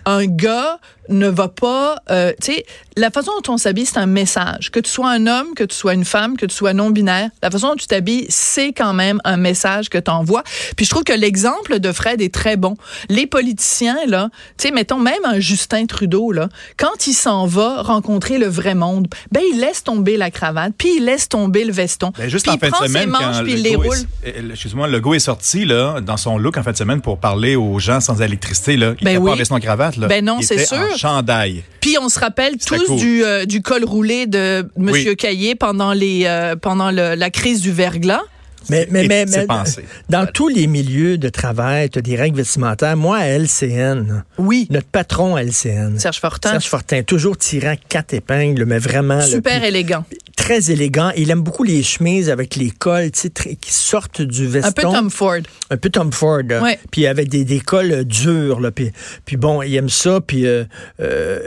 un 0.04 0.26
gars 0.26 0.78
ne 1.08 1.28
va 1.28 1.48
pas, 1.48 1.96
euh, 2.10 2.32
tu 2.40 2.52
sais, 2.52 2.64
la 2.96 3.10
façon 3.10 3.32
dont 3.42 3.54
on 3.54 3.58
s'habille, 3.58 3.86
c'est 3.86 3.98
un 3.98 4.06
message. 4.06 4.70
Que 4.70 4.78
tu 4.78 4.88
sois 4.90 5.10
un 5.10 5.26
homme, 5.26 5.48
que 5.56 5.64
tu 5.64 5.74
sois 5.74 5.94
une 5.94 6.04
femme, 6.04 6.36
que 6.36 6.46
tu 6.46 6.54
sois 6.54 6.72
non-binaire, 6.74 7.28
la 7.42 7.50
façon 7.50 7.68
dont 7.68 7.74
tu 7.76 7.86
t'habilles, 7.86 8.26
c'est 8.28 8.72
quand 8.72 8.92
même 8.94 9.20
un 9.24 9.36
message 9.36 9.88
que 9.90 9.98
tu 9.98 10.10
envoies. 10.10 10.42
Puis 10.76 10.86
je 10.86 10.90
trouve 10.90 11.02
que 11.02 11.12
l'exemple 11.12 11.80
de 11.80 11.90
Fred 11.92 12.20
est 12.22 12.32
très 12.32 12.56
bon. 12.56 12.76
Les 13.08 13.26
politiciens, 13.26 13.96
là, 14.06 14.28
tu 14.58 14.68
sais, 14.68 14.74
mettons 14.74 14.98
même 15.00 15.20
un 15.24 15.40
Justin 15.40 15.86
Trudeau, 15.86 16.30
là, 16.32 16.48
quand 16.76 17.06
il 17.06 17.14
s'en 17.14 17.46
va 17.46 17.82
rencontrer 17.82 18.38
le 18.38 18.46
vrai 18.46 18.74
monde, 18.76 19.08
ben 19.32 19.42
il 19.52 19.58
laisse 19.60 19.82
tomber 19.82 20.16
la 20.16 20.30
cravate, 20.30 20.72
puis 20.78 20.96
il 20.98 21.04
laisse 21.04 21.28
tomber 21.28 21.64
le 21.64 21.72
veston. 21.72 22.12
Ben, 22.16 22.28
juste 22.28 22.44
puis 22.46 22.52
en 22.52 22.56
il 22.56 22.60
fin 22.60 22.66
de 22.68 22.72
prend 22.72 22.82
ses 22.82 22.88
semaine, 22.88 23.08
manches, 23.10 23.38
quand 23.38 23.42
puis 23.42 23.52
il 23.54 23.62
le 23.64 23.68
les 23.70 23.76
roule. 23.76 23.96
euh, 24.26 24.50
excuse-moi, 24.52 24.86
le 24.86 25.00
go 25.00 25.14
est 25.14 25.18
sorti 25.18 25.64
là, 25.64 26.00
dans 26.00 26.16
son 26.16 26.38
look 26.38 26.56
en 26.56 26.62
fin 26.62 26.72
de 26.72 26.76
semaine 26.76 27.00
pour 27.00 27.18
parler 27.18 27.56
aux 27.56 27.78
gens 27.80 28.00
sans 28.00 28.20
électricité. 28.22 28.76
Là. 28.76 28.94
Il 29.00 29.04
Ben 29.04 29.18
oui. 29.18 29.26
pas 29.26 29.32
en 29.32 29.36
veston 29.36 29.56
Là. 29.96 30.06
Ben 30.08 30.24
non, 30.24 30.38
c'est 30.42 30.64
sûr. 30.64 30.78
En 30.78 30.96
chandail. 30.96 31.62
Puis 31.80 31.96
on 32.00 32.08
se 32.08 32.18
rappelle 32.18 32.56
tous 32.58 32.84
cool. 32.86 32.98
du, 32.98 33.24
euh, 33.24 33.44
du 33.44 33.62
col 33.62 33.84
roulé 33.84 34.26
de 34.26 34.66
Monsieur 34.76 35.10
Oui. 35.10 35.16
Caillé 35.16 35.54
pendant 35.54 35.92
les 35.92 36.24
euh, 36.26 36.56
pendant 36.56 36.90
le- 36.90 37.14
la 37.14 37.30
crise 37.30 37.60
du 37.60 37.72
verglas. 37.72 38.22
Mais, 38.70 38.86
mais, 38.90 39.06
mais, 39.06 39.26
mais 39.26 39.46
pensé. 39.46 39.84
dans 40.08 40.26
tous 40.26 40.48
les 40.48 40.66
milieux 40.66 41.18
de 41.18 41.28
travail, 41.28 41.90
tu 41.90 41.98
as 41.98 42.02
des 42.02 42.16
règles 42.16 42.36
vestimentaires. 42.36 42.96
Moi, 42.96 43.16
à 43.18 43.26
LCN, 43.28 44.24
Oui. 44.38 44.66
notre 44.70 44.86
patron 44.86 45.36
à 45.36 45.42
LCN, 45.42 45.98
Serge 45.98 46.20
Fortin. 46.20 46.50
Serge 46.50 46.66
Fortin, 46.68 47.02
toujours 47.02 47.36
tirant 47.36 47.74
quatre 47.88 48.14
épingles, 48.14 48.64
mais 48.64 48.78
vraiment... 48.78 49.16
là, 49.16 49.26
Super 49.26 49.58
puis 49.60 49.68
élégant. 49.68 50.04
très 50.36 50.70
élégant. 50.70 51.10
Il 51.16 51.30
aime 51.30 51.42
beaucoup 51.42 51.64
les 51.64 51.82
chemises 51.82 52.30
avec 52.30 52.56
les 52.56 52.70
cols 52.70 53.10
tu 53.10 53.20
sais, 53.20 53.30
très- 53.30 53.54
qui 53.56 53.72
sortent 53.72 54.22
du 54.22 54.46
veston. 54.46 54.68
Un 54.68 54.72
peu 54.72 54.82
Tom 54.82 55.10
Ford. 55.10 55.38
Un 55.70 55.76
peu 55.76 55.90
Tom 55.90 56.12
Ford. 56.12 56.42
là. 56.48 56.62
Ouais. 56.62 56.78
Puis 56.90 57.06
avec 57.06 57.28
des, 57.28 57.44
des 57.44 57.60
cols 57.60 57.92
euh, 57.92 58.04
durs. 58.04 58.60
Là. 58.60 58.70
Puis, 58.70 58.90
puis 59.24 59.36
bon, 59.36 59.62
il 59.62 59.74
aime 59.76 59.88
ça. 59.88 60.20
Puis, 60.20 60.46
euh, 60.46 60.64
euh, 61.00 61.38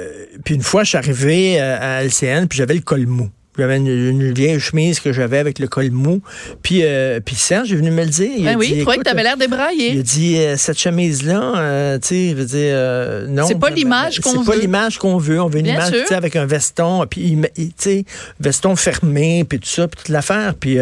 puis 0.43 0.55
une 0.55 0.61
fois, 0.63 0.83
je 0.83 0.89
suis 0.89 0.97
arrivé 0.97 1.59
euh, 1.61 1.77
à 1.79 2.03
LCN, 2.03 2.47
puis 2.47 2.57
j'avais 2.57 2.73
le 2.75 2.81
col 2.81 3.05
mou. 3.07 3.29
J'avais 3.57 3.77
une, 3.77 3.87
une 3.87 4.33
vieille 4.33 4.59
chemise 4.59 4.99
que 4.99 5.13
j'avais 5.13 5.37
avec 5.37 5.59
le 5.59 5.67
col 5.67 5.91
mou. 5.91 6.21
Puis, 6.61 6.81
euh, 6.83 7.19
puis 7.23 7.35
Serge 7.35 7.71
est 7.71 7.75
venu 7.75 7.91
me 7.91 8.03
le 8.03 8.09
dire. 8.09 8.31
Il 8.37 8.47
a 8.47 8.51
Ben 8.53 8.59
oui, 8.59 8.67
dit, 8.67 8.73
il 8.75 8.81
trouvait 8.81 8.97
que 8.97 9.03
tu 9.03 9.09
avais 9.09 9.23
l'air 9.23 9.35
il 9.37 9.43
a 9.43 9.47
débraillé. 9.47 10.03
dit 10.03 10.37
euh, 10.37 10.57
cette 10.57 10.77
chemise-là, 10.79 11.53
euh, 11.57 11.99
tu 11.99 12.07
sais, 12.07 12.29
je 12.31 12.35
veux 12.35 12.45
dire, 12.45 13.29
non. 13.33 13.47
C'est 13.47 13.59
pas 13.59 13.69
ben, 13.69 13.75
l'image 13.75 14.19
ben, 14.19 14.23
qu'on 14.23 14.39
C'est 14.39 14.45
pas 14.45 14.55
veut. 14.55 14.61
l'image 14.61 14.97
qu'on 14.97 15.17
veut. 15.17 15.41
On 15.41 15.47
veut 15.47 15.59
une 15.59 15.65
Bien 15.65 15.75
image, 15.75 15.91
tu 15.91 16.07
sais, 16.07 16.15
avec 16.15 16.35
un 16.35 16.45
veston, 16.45 17.05
puis 17.09 17.21
il 17.21 17.49
il- 17.57 17.67
tu 17.69 17.73
sais, 17.77 18.05
veston 18.39 18.75
fermé, 18.75 19.45
puis 19.47 19.59
tout 19.59 19.69
ça, 19.69 19.87
puis 19.87 19.97
toute 20.03 20.09
l'affaire, 20.09 20.53
puis 20.59 20.77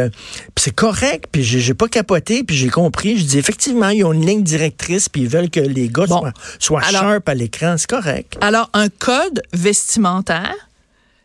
c'est 0.57 0.74
correct, 0.75 1.25
puis 1.31 1.43
j'ai 1.43 1.59
j'ai 1.59 1.74
pas 1.74 1.88
capoté, 1.88 2.43
puis 2.43 2.55
j'ai 2.55 2.69
compris. 2.69 3.17
Je 3.17 3.25
dis 3.25 3.38
effectivement, 3.38 3.89
ils 3.89 4.03
ont 4.03 4.13
une 4.13 4.25
ligne 4.25 4.43
directrice, 4.43 5.09
puis 5.09 5.21
ils 5.24 5.27
veulent 5.29 5.50
que 5.50 5.59
les 5.59 5.89
gars 5.89 6.05
Bon. 6.07 6.19
soient, 6.19 6.33
soient 6.59 6.81
Alors- 6.88 7.01
sharp 7.01 7.29
à 7.29 7.33
l'écran, 7.33 7.75
c'est 7.77 7.89
correct. 7.89 8.38
Alors, 8.41 8.69
un 8.74 8.88
code 8.89 9.41
vestimentaire, 9.53 10.53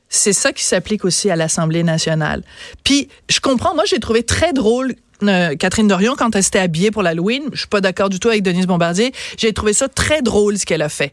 c'est 0.08 0.32
ça 0.32 0.52
qui 0.52 0.64
s'applique 0.64 1.04
aussi 1.04 1.30
à 1.30 1.36
l'Assemblée 1.36 1.82
nationale. 1.82 2.42
Puis, 2.84 3.08
je 3.28 3.40
comprends, 3.40 3.74
moi, 3.74 3.84
j'ai 3.86 4.00
trouvé 4.00 4.22
très 4.22 4.52
drôle 4.52 4.94
euh, 5.22 5.56
Catherine 5.56 5.88
Dorion 5.88 6.14
quand 6.16 6.34
elle 6.36 6.44
s'était 6.44 6.60
habillée 6.60 6.90
pour 6.90 7.02
l'Halloween. 7.02 7.44
Je 7.52 7.58
suis 7.58 7.68
pas 7.68 7.80
d'accord 7.80 8.08
du 8.08 8.20
tout 8.20 8.28
avec 8.28 8.42
Denise 8.42 8.66
Bombardier. 8.66 9.12
J'ai 9.36 9.52
trouvé 9.52 9.72
ça 9.72 9.88
très 9.88 10.22
drôle 10.22 10.58
ce 10.58 10.66
qu'elle 10.66 10.82
a 10.82 10.88
fait. 10.88 11.12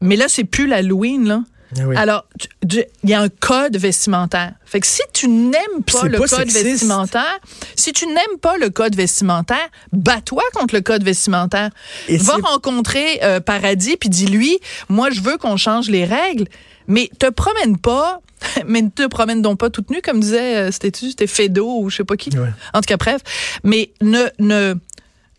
Mais 0.00 0.16
là, 0.16 0.26
c'est 0.28 0.44
plus 0.44 0.66
l'Halloween, 0.66 1.26
là. 1.26 1.42
Ah 1.76 1.82
oui. 1.86 1.96
Alors, 1.96 2.24
il 2.62 2.86
y 3.04 3.12
a 3.12 3.20
un 3.20 3.28
code 3.28 3.76
vestimentaire. 3.76 4.54
Fait 4.64 4.80
que 4.80 4.86
si 4.86 5.02
tu 5.12 5.28
n'aimes 5.28 5.82
pas 5.90 6.04
le 6.04 6.18
pas 6.18 6.26
code 6.26 6.38
sexiste. 6.38 6.64
vestimentaire, 6.64 7.38
si 7.76 7.92
tu 7.92 8.06
n'aimes 8.06 8.38
pas 8.40 8.56
le 8.56 8.70
code 8.70 8.96
vestimentaire, 8.96 9.68
bats-toi 9.92 10.42
contre 10.54 10.74
le 10.74 10.80
code 10.80 11.04
vestimentaire. 11.04 11.70
Et 12.08 12.16
Va 12.16 12.36
rencontrer 12.42 13.20
euh, 13.22 13.40
Paradis 13.40 13.98
puis 13.98 14.08
dis-lui, 14.08 14.58
moi 14.88 15.10
je 15.10 15.20
veux 15.20 15.36
qu'on 15.36 15.58
change 15.58 15.90
les 15.90 16.06
règles, 16.06 16.46
mais 16.88 17.10
te 17.18 17.30
promène 17.30 17.78
pas, 17.78 18.20
mais 18.66 18.82
ne 18.82 18.88
te 18.88 19.06
promène 19.06 19.42
donc 19.42 19.58
pas 19.58 19.70
toute 19.70 19.90
nue 19.90 20.02
comme 20.02 20.20
disait, 20.20 20.56
euh, 20.56 20.70
c'était-tu, 20.72 21.10
c'était 21.10 21.26
Fedo 21.26 21.80
ou 21.80 21.90
je 21.90 21.96
sais 21.98 22.04
pas 22.04 22.16
qui? 22.16 22.36
Ouais. 22.36 22.48
En 22.74 22.80
tout 22.80 22.86
cas, 22.86 22.96
bref, 22.96 23.22
mais 23.62 23.90
ne 24.00 24.24
ne 24.38 24.74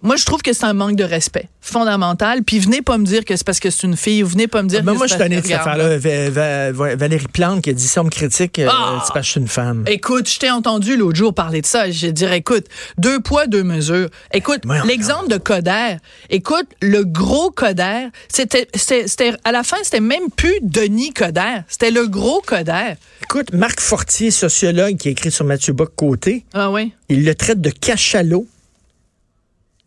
Moi, 0.01 0.15
je 0.15 0.23
trouve 0.23 0.41
que 0.41 0.53
c'est 0.53 0.63
un 0.63 0.71
manque 0.73 0.95
de 0.95 1.03
respect 1.03 1.49
fondamental. 1.59 2.43
Puis 2.43 2.59
venez 2.59 2.81
pas 2.81 2.97
me 2.97 3.03
dire 3.05 3.25
que 3.25 3.35
c'est 3.35 3.45
parce 3.45 3.59
que 3.59 3.69
c'est 3.69 3.85
une 3.85 3.97
fille, 3.97 4.23
ou 4.23 4.27
venez 4.27 4.47
pas 4.47 4.63
me 4.63 4.69
dire 4.69 4.81
Ben, 4.81 4.93
que 4.93 4.97
moi, 4.97 5.07
je 5.07 5.11
c'est 5.13 5.15
suis 5.15 5.19
parce 5.19 5.29
tanné 5.29 5.41
que 5.41 5.41
de 5.41 5.51
cette 5.51 5.59
affaire-là. 5.59 5.97
Va- 5.97 6.29
va- 6.29 6.71
va- 6.71 6.95
Valérie 6.95 7.27
Plante 7.27 7.61
qui 7.63 7.69
a 7.69 7.73
dit 7.73 7.87
ça, 7.87 7.99
on 8.01 8.05
me 8.05 8.09
critique, 8.09 8.59
euh, 8.59 8.69
Ah! 8.71 9.01
c'est 9.05 9.13
parce 9.13 9.19
que 9.19 9.25
je 9.25 9.29
suis 9.31 9.39
une 9.41 9.47
femme. 9.49 9.83
Écoute, 9.87 10.29
je 10.29 10.39
t'ai 10.39 10.49
entendu 10.49 10.95
l'autre 10.95 11.17
jour 11.17 11.33
parler 11.33 11.61
de 11.61 11.65
ça. 11.65 11.91
Je 11.91 12.07
dirais, 12.07 12.37
écoute, 12.37 12.65
deux 12.97 13.19
poids, 13.19 13.45
deux 13.47 13.63
mesures. 13.63 14.07
Écoute, 14.33 14.61
l'exemple 14.85 15.27
de 15.27 15.37
Coder. 15.37 15.97
Écoute, 16.29 16.67
le 16.81 17.03
gros 17.03 17.51
Coder, 17.51 18.07
c'était, 18.29 18.67
c'était, 18.75 19.07
c'était- 19.07 19.33
à 19.43 19.51
la 19.51 19.63
fin, 19.63 19.77
c'était 19.83 19.99
même 19.99 20.29
plus 20.35 20.55
Denis 20.61 21.11
Coder. 21.11 21.57
C'était 21.67 21.91
le 21.91 22.07
gros 22.07 22.41
Coder. 22.45 22.93
Écoute, 23.23 23.51
Marc 23.53 23.81
Fortier, 23.81 24.31
sociologue, 24.31 24.95
qui 24.97 25.09
a 25.09 25.11
écrit 25.11 25.29
sur 25.29 25.43
Mathieu 25.45 25.73
Bock-Côté, 25.73 26.45
Ah 26.53 26.71
oui. 26.71 26.93
il 27.09 27.25
le 27.25 27.35
traite 27.35 27.59
de 27.59 27.69
cachalot 27.69 28.47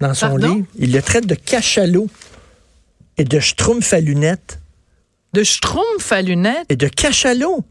dans 0.08 0.14
son 0.14 0.28
Pardon? 0.28 0.54
livre. 0.56 0.66
Il 0.78 0.92
le 0.92 1.02
traite 1.02 1.26
de 1.26 1.34
cachalot 1.34 2.08
et 3.18 3.24
de 3.24 3.40
schtroumpf 3.40 3.92
à 3.92 4.00
lunettes 4.00 4.58
De 5.32 5.42
Schtroumpf 5.44 6.12
à 6.12 6.22
lunettes. 6.22 6.66
et 6.68 6.76
de 6.76 6.88
cachalot. 6.88 7.64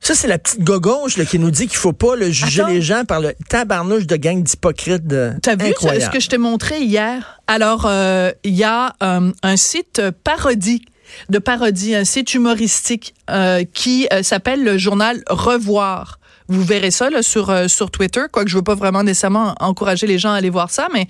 Ça, 0.00 0.14
c'est 0.14 0.28
la 0.28 0.38
petite 0.38 0.62
gauche 0.62 1.16
qui 1.28 1.40
nous 1.40 1.50
dit 1.50 1.66
qu'il 1.66 1.76
faut 1.76 1.92
pas 1.92 2.14
le 2.14 2.30
juger 2.30 2.62
Attends. 2.62 2.70
les 2.70 2.82
gens 2.82 3.04
par 3.04 3.20
le 3.20 3.34
tabarnouche 3.48 4.06
de 4.06 4.14
gang 4.14 4.42
d'hypocrites. 4.44 5.04
de- 5.06 5.32
T'as 5.42 5.56
vu 5.56 5.66
Incroyable. 5.66 6.04
ce 6.04 6.10
que 6.10 6.20
je 6.20 6.28
t'ai 6.28 6.38
montré 6.38 6.78
hier? 6.80 7.40
Alors, 7.48 7.84
euh, 7.86 8.30
il 8.44 8.54
y 8.54 8.62
a 8.62 8.94
euh, 9.02 9.32
un 9.42 9.56
site 9.56 10.00
parodie 10.22 10.84
de 11.30 11.38
parodie, 11.40 11.94
un 11.96 12.04
site 12.04 12.34
humoristique 12.34 13.14
euh, 13.30 13.64
qui 13.72 14.06
s'appelle 14.22 14.62
le 14.62 14.78
journal 14.78 15.22
Revoir. 15.28 16.17
Vous 16.48 16.64
verrez 16.64 16.90
ça 16.90 17.10
là, 17.10 17.22
sur 17.22 17.50
euh, 17.50 17.68
sur 17.68 17.90
Twitter, 17.90 18.22
quoique 18.32 18.48
je 18.50 18.56
veux 18.56 18.62
pas 18.62 18.74
vraiment 18.74 19.02
nécessairement 19.02 19.54
encourager 19.60 20.06
les 20.06 20.18
gens 20.18 20.32
à 20.32 20.36
aller 20.36 20.50
voir 20.50 20.70
ça, 20.70 20.88
mais 20.94 21.06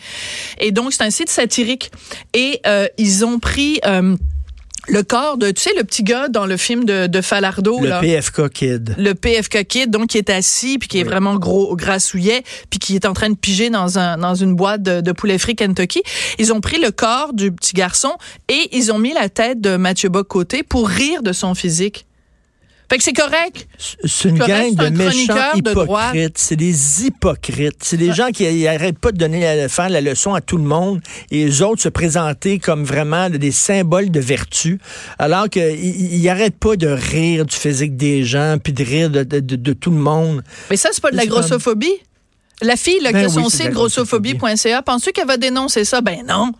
et 0.61 0.73
donc 0.73 0.93
c'est 0.93 1.05
un 1.05 1.11
site 1.11 1.31
satirique 1.31 1.91
et 2.35 2.61
euh, 2.67 2.87
ils 2.99 3.25
ont 3.25 3.39
pris 3.39 3.81
euh, 3.87 4.17
le 4.89 5.03
corps 5.03 5.37
de, 5.37 5.51
tu 5.51 5.61
sais, 5.61 5.71
le 5.77 5.85
petit 5.85 6.03
gars 6.03 6.29
dans 6.29 6.47
le 6.47 6.57
film 6.57 6.85
de, 6.85 7.07
de 7.07 7.21
Falardeau 7.21 7.81
Le 7.83 7.89
là 7.89 8.01
PFK 8.01 8.49
Kid. 8.49 8.95
le 8.99 9.13
PFK 9.15 9.67
Kid, 9.67 9.91
donc 9.91 10.09
qui 10.09 10.19
est 10.19 10.31
assis 10.31 10.79
puis 10.79 10.89
qui 10.89 10.99
est 10.99 11.05
vraiment 11.05 11.37
gros 11.37 11.77
grassouillet 11.77 12.43
puis 12.71 12.79
qui 12.79 12.95
est 12.97 13.07
en 13.07 13.13
train 13.13 13.31
de 13.31 13.37
piger 13.37 13.71
dans 13.71 13.99
un 13.99 14.17
dans 14.17 14.35
une 14.35 14.55
boîte 14.55 14.83
de, 14.83 15.01
de 15.03 15.13
poulet 15.13 15.39
frit 15.39 15.57
Kentucky. 15.57 16.03
Ils 16.39 16.53
ont 16.53 16.61
pris 16.61 16.81
le 16.81 16.91
corps 16.91 17.33
du 17.33 17.53
petit 17.53 17.75
garçon 17.75 18.13
et 18.49 18.77
ils 18.77 18.91
ont 18.91 18.99
mis 18.99 19.13
la 19.13 19.29
tête 19.29 19.61
de 19.61 19.77
Mathieu 19.77 20.09
Bock 20.09 20.27
côté 20.27 20.63
pour 20.63 20.89
rire 20.89 21.23
de 21.23 21.33
son 21.33 21.55
physique. 21.55 22.07
Fait 22.91 22.97
que 22.97 23.05
c'est 23.05 23.13
correct. 23.13 23.69
C'est 24.05 24.31
une 24.31 24.39
Correct, 24.39 24.75
gang 24.75 24.75
de 24.77 24.85
un 24.87 24.91
méchants 24.91 25.35
de 25.55 25.59
hypocrites. 25.59 26.39
C'est 26.39 26.57
des 26.57 27.05
hypocrites. 27.07 27.77
C'est 27.83 27.99
des 27.99 28.15
gens 28.15 28.29
qui 28.29 28.63
n'arrêtent 28.65 28.99
pas 28.99 29.13
de 29.13 29.19
donner 29.19 29.41
la, 29.41 29.69
faire 29.69 29.91
la 29.91 30.01
leçon 30.01 30.33
à 30.33 30.41
tout 30.41 30.57
le 30.57 30.63
monde 30.65 31.03
et 31.31 31.45
les 31.45 31.61
autres 31.61 31.83
se 31.83 31.91
présenter 31.91 32.59
comme 32.59 32.85
vraiment 32.85 33.29
des 33.29 33.53
symboles 33.53 34.11
de 34.11 34.21
vertu, 34.21 34.81
alors 35.19 35.51
qu'ils 35.51 36.23
n'arrêtent 36.23 36.59
pas 36.59 36.77
de 36.77 36.87
rire 36.89 37.45
du 37.45 37.55
physique 37.55 37.97
des 37.97 38.25
gens 38.25 38.57
puis 38.63 38.73
de 38.73 38.83
rire 38.85 39.11
de, 39.11 39.23
de- 39.23 39.41
de- 39.41 39.57
de 39.57 39.73
tout 39.75 39.91
le 39.91 39.99
monde. 39.99 40.43
Mais 40.71 40.77
ça 40.79 40.89
c'est 40.93 41.03
pas 41.03 41.11
de 41.11 41.17
la 41.17 41.27
grossophobie? 41.27 41.93
La 42.63 42.77
fille 42.77 43.01
là, 43.03 43.13
Ben 43.13 43.21
qui 43.21 43.25
a 43.27 43.29
oui, 43.29 43.35
son 43.45 43.51
site 43.51 43.71
grossophobie.ca, 43.71 44.83
penses-tu 44.83 45.13
qu'elle 45.13 45.27
va 45.27 45.37
dénoncer 45.37 45.85
ça? 45.85 46.01
Ben 46.01 46.25
non. 46.27 46.53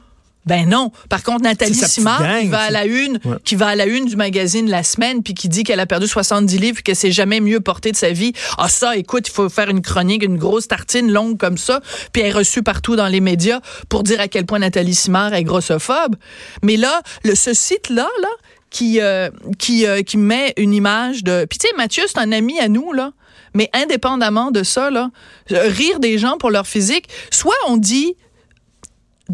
Ben 0.49 0.69
non. 0.69 0.91
Par 1.11 1.23
contre, 1.23 1.43
Nathalie 1.43 1.75
Simard, 1.75 2.19
qui 2.19 2.25
gang, 2.25 2.49
va 2.49 2.61
à 2.63 2.67
c'est- 2.67 2.73
la 2.73 2.87
une, 2.87 3.21
Ouais. 3.25 3.37
qui 3.45 3.55
va 3.55 3.69
à 3.69 3.75
la 3.77 3.87
une 3.87 4.07
du 4.07 4.17
magazine 4.17 4.69
La 4.69 4.83
Semaine, 4.83 5.23
puis 5.23 5.35
qui 5.35 5.49
dit 5.49 5.63
qu'elle 5.63 5.79
a 5.81 5.87
perdu 5.87 6.09
70 6.09 6.59
livres, 6.59 6.83
qu'elle 6.83 6.97
s'est 6.97 7.13
jamais 7.13 7.41
mieux 7.41 7.61
portée 7.61 7.93
de 7.93 7.97
sa 7.97 8.11
vie. 8.11 8.33
Ah 8.57 8.69
ça, 8.69 8.97
écoute, 8.97 9.29
il 9.29 9.33
faut 9.33 9.49
faire 9.51 9.69
une 9.69 9.83
chronique, 9.83 10.23
une 10.25 10.39
grosse 10.39 10.67
tartine 10.67 11.13
longue 11.13 11.37
comme 11.39 11.59
ça, 11.59 11.81
puis 12.13 12.23
elle 12.23 12.29
est 12.29 12.33
reçue 12.33 12.63
partout 12.63 12.97
dans 12.97 13.07
les 13.09 13.21
médias 13.21 13.61
pour 13.91 14.03
dire 14.03 14.21
à 14.21 14.29
quel 14.29 14.47
point 14.47 14.59
Nathalie 14.59 14.95
Simard 14.95 15.35
est 15.35 15.45
grossophobe. 15.45 16.17
Mais 16.63 16.77
là, 16.77 17.03
le, 17.25 17.35
ce 17.35 17.53
site-là, 17.53 18.09
là, 18.23 18.29
qui 18.71 19.01
euh, 19.01 19.29
qui 19.59 19.87
euh, 19.87 20.03
qui 20.03 20.17
met 20.17 20.55
une 20.57 20.73
image 20.75 21.25
de. 21.25 21.47
Puis 21.49 21.59
tu 21.59 21.67
sais, 21.69 21.75
Mathieu, 21.77 22.05
c'est 22.07 22.19
un 22.19 22.33
ami 22.33 22.59
à 22.59 22.69
nous 22.69 22.93
là. 22.93 23.13
Mais 23.55 23.71
indépendamment 23.73 24.51
de 24.51 24.63
ça, 24.63 24.91
là, 24.91 25.11
euh, 25.53 25.69
rire 25.69 26.01
des 26.01 26.19
gens 26.19 26.37
pour 26.39 26.51
leur 26.51 26.67
physique, 26.67 27.09
soit 27.31 27.55
on 27.67 27.77
dit 27.79 28.15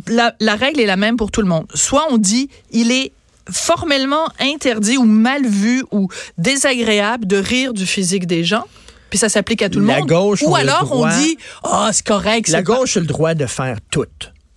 la, 0.08 0.34
la 0.40 0.54
règle 0.56 0.80
est 0.80 0.86
la 0.86 0.96
même 0.96 1.16
pour 1.16 1.30
tout 1.30 1.40
le 1.40 1.46
monde. 1.48 1.66
Soit 1.74 2.06
on 2.10 2.18
dit 2.18 2.48
il 2.72 2.90
est 2.92 3.12
formellement 3.50 4.26
interdit 4.40 4.96
ou 4.96 5.04
mal 5.04 5.46
vu 5.46 5.84
ou 5.92 6.08
désagréable 6.38 7.26
de 7.26 7.36
rire 7.36 7.72
du 7.74 7.86
physique 7.86 8.26
des 8.26 8.44
gens. 8.44 8.64
Puis 9.10 9.18
ça 9.18 9.28
s'applique 9.28 9.62
à 9.62 9.68
tout 9.68 9.80
le 9.80 9.86
La 9.86 9.98
monde. 10.00 10.08
gauche 10.08 10.42
ou 10.42 10.56
alors 10.56 10.88
on 10.92 11.06
dit 11.08 11.36
ah 11.62 11.90
c'est 11.92 12.06
correct. 12.06 12.48
La 12.48 12.58
pas- 12.62 12.76
gauche 12.76 12.96
a 12.96 13.00
le 13.00 13.06
droit 13.06 13.34
de 13.34 13.46
faire 13.46 13.76
tout. 13.90 14.06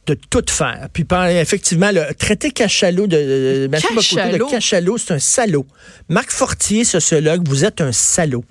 De 0.08 0.14
tout 0.30 0.44
faire. 0.50 0.88
Puis 0.94 1.06
effectivement, 1.32 1.92
le 1.92 2.14
traiter 2.14 2.52
cachalot 2.52 3.08
de, 3.08 3.68
de 3.68 4.50
Cachalot? 4.50 4.98
c'est 4.98 5.14
un 5.14 5.20
salaud. 5.20 5.66
Marc 6.08 6.32
Fortier, 6.32 6.86
sociologue, 6.86 7.46
vous 7.48 7.66
êtes 7.66 7.82
un 7.82 7.92
salaud. 7.92 8.46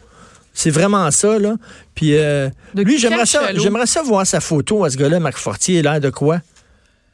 C'est 0.52 0.69
vraiment 0.71 1.11
ça, 1.11 1.38
là. 1.38 1.55
Puis 1.95 2.14
euh, 2.14 2.50
lui, 2.75 2.99
j'aimerais 2.99 3.25
ça, 3.26 3.40
cachalot? 3.40 3.62
j'aimerais 3.62 3.87
ça 3.87 4.02
voir 4.02 4.26
sa 4.26 4.40
photo 4.40 4.85
à 4.85 4.90
ce 4.90 4.99
gars-là, 4.99 5.19
Marc 5.19 5.38
Fortier, 5.38 5.78
il 5.78 5.87
a 5.88 5.93
l'air 5.93 6.00
de 6.02 6.11
quoi? 6.11 6.40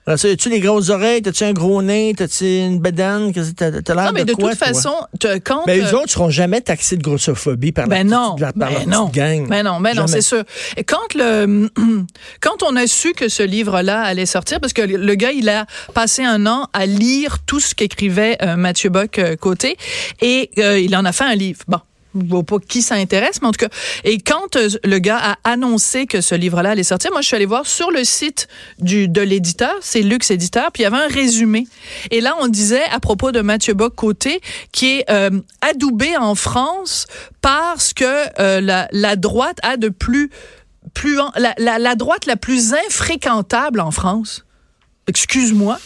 As-tu 0.05 0.49
des 0.49 0.59
grosses 0.59 0.89
oreilles? 0.91 1.23
T'as-tu 1.23 1.45
un 1.45 1.53
gros 1.53 1.81
nez? 1.81 2.13
T'as-tu 2.17 2.45
une 2.59 2.83
que 2.83 3.53
T'as 3.53 3.95
l'air 3.95 4.07
Non, 4.07 4.11
mais 4.13 4.25
de, 4.25 4.33
quoi, 4.35 4.51
toute 4.51 4.59
toi? 4.59 4.67
façon, 4.69 4.95
te- 5.21 5.39
quand 5.39 5.65
Ben, 5.65 5.81
euh, 5.81 5.91
eux 5.93 5.95
autres 5.97 6.11
seront 6.11 6.29
jamais 6.31 6.61
taxés 6.61 6.97
de 6.97 7.03
grossophobie 7.03 7.71
par 7.71 7.87
la 7.87 7.97
Ben 8.03 8.09
non, 8.09 8.35
petite, 8.35 8.59
par 8.59 8.71
la 8.71 8.77
ben 8.79 8.85
petite 8.85 8.89
non, 8.91 9.11
gang. 9.13 9.49
ben 9.49 9.63
non, 9.63 9.81
ben 9.81 9.95
non, 9.97 10.09
c'est 10.09 10.21
sûr. 10.21 10.43
Et 10.77 10.83
quand 10.83 11.15
le, 11.15 11.71
quand 12.41 12.63
on 12.65 12.75
a 12.75 12.87
su 12.89 13.13
que 13.13 13.29
ce 13.29 13.45
livre-là 13.45 14.03
allait 14.03 14.27
sortir, 14.27 14.59
parce 14.61 14.73
que 14.73 14.83
le 14.83 15.15
gars, 15.15 15.31
il 15.31 15.49
a 15.49 15.67
passé 15.95 16.25
un 16.25 16.47
an 16.47 16.69
à 16.73 16.85
lire 16.87 17.39
tout 17.47 17.61
ce 17.61 17.75
qu'écrivait 17.75 18.39
euh, 18.43 18.57
Mathieu 18.57 18.91
Bock 18.91 19.19
euh, 19.21 19.37
côté, 19.37 19.77
et 20.21 20.51
euh, 20.59 20.81
il 20.81 20.97
en 20.97 21.05
a 21.05 21.13
fait 21.13 21.25
un 21.25 21.35
livre. 21.37 21.61
Bon. 21.69 21.79
Je 22.15 22.27
vois 22.27 22.43
pas 22.43 22.59
qui 22.59 22.83
ça 22.83 22.97
intéresse, 22.97 23.41
mais 23.41 23.49
en 23.49 23.53
tout 23.53 23.67
cas. 23.67 23.75
Et 24.05 24.19
quand 24.19 24.57
euh, 24.57 24.69
le 24.85 24.99
gars 24.99 25.19
a 25.19 25.37
annoncé 25.45 26.07
que 26.07 26.21
ce 26.21 26.35
livre-là 26.35 26.71
allait 26.71 26.83
sortir, 26.83 27.11
moi, 27.11 27.21
je 27.23 27.27
suis 27.27 27.37
allée 27.37 27.47
voir 27.47 27.67
sur 27.67 27.91
le 27.91 28.05
site 28.05 28.49
du, 28.79 29.09
de 29.09 29.21
l'éditeur, 29.21 29.75
c'est 29.81 30.03
Lux 30.03 30.31
Éditeur, 30.31 30.71
puis 30.73 30.83
il 30.83 30.85
y 30.85 30.87
avait 30.87 30.99
un 30.99 31.09
résumé. 31.09 31.67
Et 32.11 32.21
là, 32.21 32.35
on 32.41 32.49
disait, 32.49 32.85
à 32.93 33.01
propos 33.01 33.33
de 33.33 33.41
Mathieu 33.41 33.75
Bock 33.75 33.95
côté, 33.95 34.41
qui 34.73 34.99
est 34.99 35.11
euh, 35.11 35.31
adoubé 35.63 36.17
en 36.17 36.35
France 36.35 37.07
parce 37.41 37.93
que 37.93 38.05
euh, 38.41 38.61
la, 38.61 38.89
la 38.93 39.17
droite 39.17 39.59
a 39.63 39.77
de 39.77 39.89
plus, 39.89 40.31
plus 40.95 41.17
la, 41.37 41.55
la, 41.59 41.79
la 41.79 41.95
droite 41.95 42.27
la 42.27 42.37
plus 42.37 42.75
infréquentable 42.75 43.81
en 43.81 43.91
France. 43.91 44.45
Excuse-moi. 45.07 45.79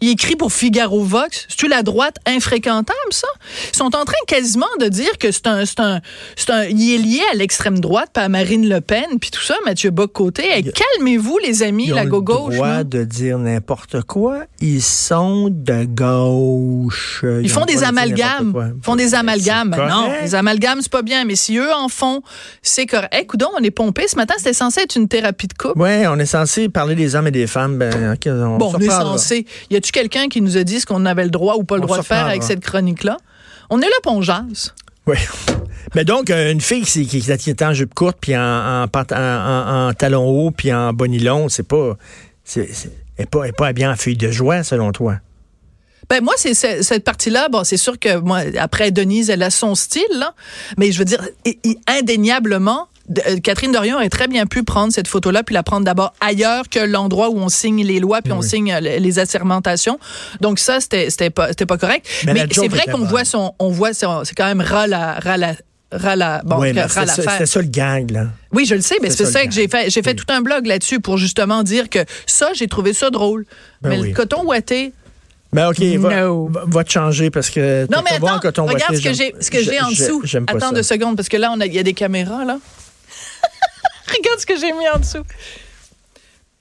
Il 0.00 0.08
écrit 0.10 0.36
pour 0.36 0.52
Figaro 0.52 1.02
Vox. 1.02 1.46
C'est-tu 1.48 1.68
la 1.68 1.82
droite 1.82 2.16
infréquentable, 2.26 2.96
ça? 3.10 3.28
Ils 3.72 3.76
sont 3.76 3.94
en 3.96 4.04
train 4.04 4.14
quasiment 4.26 4.66
de 4.80 4.88
dire 4.88 5.18
que 5.18 5.30
c'est 5.30 5.46
un, 5.46 5.64
c'est 5.66 5.80
un, 5.80 6.00
c'est 6.36 6.50
un, 6.50 6.64
il 6.64 6.94
est 6.94 6.98
lié 6.98 7.20
à 7.32 7.36
l'extrême 7.36 7.80
droite, 7.80 8.10
pas 8.12 8.22
à 8.22 8.28
Marine 8.28 8.68
Le 8.68 8.80
Pen, 8.80 9.04
puis 9.20 9.30
tout 9.30 9.42
ça, 9.42 9.54
Mathieu. 9.64 9.90
Hey, 10.38 10.72
Calmez-vous, 10.72 11.38
les 11.38 11.62
amis, 11.62 11.86
Ils 11.88 11.92
ont 11.92 11.96
la 11.96 12.04
le 12.04 12.20
gauche. 12.20 12.54
droit 12.54 12.68
là. 12.68 12.84
de 12.84 13.04
dire 13.04 13.38
n'importe 13.38 14.02
quoi. 14.02 14.44
Ils 14.60 14.82
sont 14.82 15.48
de 15.50 15.84
gauche. 15.84 17.24
Ils 17.42 17.50
font 17.50 17.64
des 17.64 17.84
amalgames. 17.84 18.74
Ils 18.78 18.84
font 18.84 18.96
des 18.96 19.14
amalgames. 19.14 19.76
Non, 19.76 20.10
les 20.22 20.34
amalgames, 20.34 20.80
c'est 20.82 20.90
pas 20.92 21.02
bien. 21.02 21.24
Mais 21.24 21.36
si 21.36 21.56
eux 21.56 21.72
en 21.74 21.88
font, 21.88 22.22
c'est 22.62 22.86
correct. 22.86 23.12
Hey, 23.12 23.26
coudonc, 23.26 23.50
on 23.58 23.62
est 23.62 23.70
pompé. 23.70 24.06
Ce 24.08 24.16
matin, 24.16 24.34
c'était 24.38 24.52
censé 24.52 24.80
être 24.82 24.96
une 24.96 25.08
thérapie 25.08 25.46
de 25.46 25.54
couple. 25.54 25.80
Oui, 25.80 26.06
on 26.06 26.18
est 26.18 26.26
censé 26.26 26.68
parler 26.68 26.94
des 26.94 27.14
hommes 27.14 27.26
et 27.26 27.30
des 27.32 27.46
femmes. 27.46 27.78
Ben, 27.78 28.12
ok, 28.14 28.22
on 28.26 28.56
Bon, 28.58 28.72
on 28.74 28.78
est 28.78 28.88
censé. 28.88 29.46
Y 29.70 29.89
a-tu 29.90 29.98
quelqu'un 30.00 30.28
qui 30.28 30.40
nous 30.40 30.56
a 30.56 30.64
dit 30.64 30.80
ce 30.80 30.86
qu'on 30.86 31.04
avait 31.06 31.24
le 31.24 31.30
droit 31.30 31.56
ou 31.56 31.64
pas 31.64 31.76
le 31.76 31.82
On 31.82 31.86
droit 31.86 31.98
de 31.98 32.02
faire 32.04 32.26
avec 32.26 32.42
cette 32.42 32.60
chronique-là? 32.64 33.16
On 33.70 33.80
est 33.80 33.86
là 33.86 33.96
pour 34.02 34.14
on 34.14 34.22
jase. 34.22 34.74
Oui. 35.06 35.16
Mais 35.94 36.04
donc, 36.04 36.30
euh, 36.30 36.52
une 36.52 36.60
fille 36.60 36.82
qui, 36.84 37.06
qui, 37.06 37.20
qui 37.20 37.50
est 37.50 37.62
en 37.62 37.72
jupe 37.72 37.94
courte, 37.94 38.18
puis 38.20 38.36
en, 38.36 38.82
en, 38.82 38.88
pant- 38.88 39.02
en, 39.12 39.16
en- 39.16 39.88
en 39.88 39.92
talons 39.94 40.26
hauts, 40.28 40.50
puis 40.50 40.72
en 40.72 40.92
bonilon, 40.92 41.48
c'est 41.48 41.66
pas. 41.66 41.96
Elle 42.56 42.66
n'est 43.18 43.26
pas, 43.26 43.42
elle 43.44 43.50
est 43.50 43.56
pas 43.56 43.72
bien 43.72 43.92
en 43.92 43.96
fille 43.96 44.16
de 44.16 44.30
joie, 44.30 44.62
selon 44.62 44.92
toi? 44.92 45.16
Ben 46.08 46.22
moi, 46.22 46.34
c'est 46.36 46.54
c'est- 46.54 46.82
cette 46.82 47.04
partie-là. 47.04 47.48
Bon, 47.48 47.64
c'est 47.64 47.76
sûr 47.76 47.98
que 47.98 48.18
moi, 48.18 48.40
après 48.58 48.90
Denise, 48.90 49.30
elle 49.30 49.42
a 49.42 49.50
son 49.50 49.74
style, 49.74 50.02
là. 50.12 50.34
Mais 50.76 50.92
je 50.92 50.98
veux 50.98 51.04
dire, 51.04 51.20
indéniablement, 51.86 52.88
Catherine 53.42 53.72
Dorion 53.72 53.96
aurait 53.96 54.08
très 54.08 54.28
bien 54.28 54.46
pu 54.46 54.62
prendre 54.62 54.92
cette 54.92 55.08
photo-là 55.08 55.42
puis 55.42 55.54
la 55.54 55.62
prendre 55.62 55.84
d'abord 55.84 56.12
ailleurs 56.20 56.68
que 56.68 56.78
l'endroit 56.78 57.28
où 57.30 57.38
on 57.38 57.48
signe 57.48 57.84
les 57.84 57.98
lois 57.98 58.22
puis 58.22 58.32
on 58.32 58.42
signe 58.42 58.72
euh, 58.72 58.80
les 58.80 59.18
assermentations. 59.18 59.98
Donc 60.40 60.58
ça, 60.58 60.78
c'était 60.80 61.30
pas 61.30 61.48
pas 61.54 61.78
correct. 61.78 62.06
Mais 62.26 62.34
Mais, 62.34 62.46
c'est 62.52 62.68
vrai 62.68 62.84
qu'on 62.90 63.04
voit 63.04 63.24
son, 63.24 63.54
on 63.58 63.70
voit 63.70 63.92
c'est 63.94 64.06
quand 64.36 64.46
même 64.46 64.60
ras 64.60 64.86
la 64.86 65.18
ras 65.20 65.36
la 66.16 66.40
bon 66.44 66.60
mais 66.60 66.72
c'était 66.88 67.46
ça, 67.46 67.60
le 67.60 67.66
gag, 67.66 68.10
là. 68.12 68.26
Oui, 68.52 68.64
je 68.64 68.74
le 68.76 68.80
sais, 68.80 68.96
mais 69.02 69.10
C'est 69.10 69.24
c'est 69.24 69.32
ça, 69.32 69.44
que 69.44 69.50
j'ai 69.52 69.66
fait. 69.68 69.90
J'ai 69.90 70.02
fait 70.02 70.14
tout 70.14 70.26
un 70.28 70.40
blog 70.40 70.66
là-dessus 70.66 71.00
pour 71.00 71.18
justement 71.18 71.62
dire 71.62 71.88
que 71.90 71.98
ça, 72.26 72.50
j'ai 72.54 72.68
trouvé 72.68 72.92
ça 72.92 73.10
drôle. 73.10 73.44
Ben 73.82 73.90
mais 73.90 73.98
oui. 73.98 74.08
le 74.10 74.14
coton 74.14 74.44
ouaté, 74.44 74.92
Ben, 75.52 75.68
OK, 75.68 75.80
va, 75.80 76.20
No. 76.20 76.48
va, 76.48 76.84
te 76.84 76.92
changer 76.92 77.30
parce 77.30 77.50
que. 77.50 77.86
Non, 77.90 78.02
mais 78.04 78.16
attends, 78.16 78.66
regarde 78.66 78.92
ouaté, 78.94 79.34
ce 79.40 79.50
que 79.50 79.62
j'ai, 79.62 79.80
en 79.80 79.90
dessous. 79.90 80.22
Attends 80.46 80.68
ça. 80.68 80.72
deux 80.72 80.84
secondes, 80.84 81.16
parce 81.16 81.28
que 81.28 81.36
là, 81.36 81.50
a- 81.58 81.66
il 81.66 81.74
y 81.74 81.78
a 81.78 81.82
des 81.82 81.94
caméras, 81.94 82.44
là. 82.44 82.58
regarde 84.18 84.38
ce 84.40 84.46
que 84.46 84.58
j'ai 84.58 84.72
mis 84.72 84.88
en 84.88 84.98
dessous. 84.98 85.24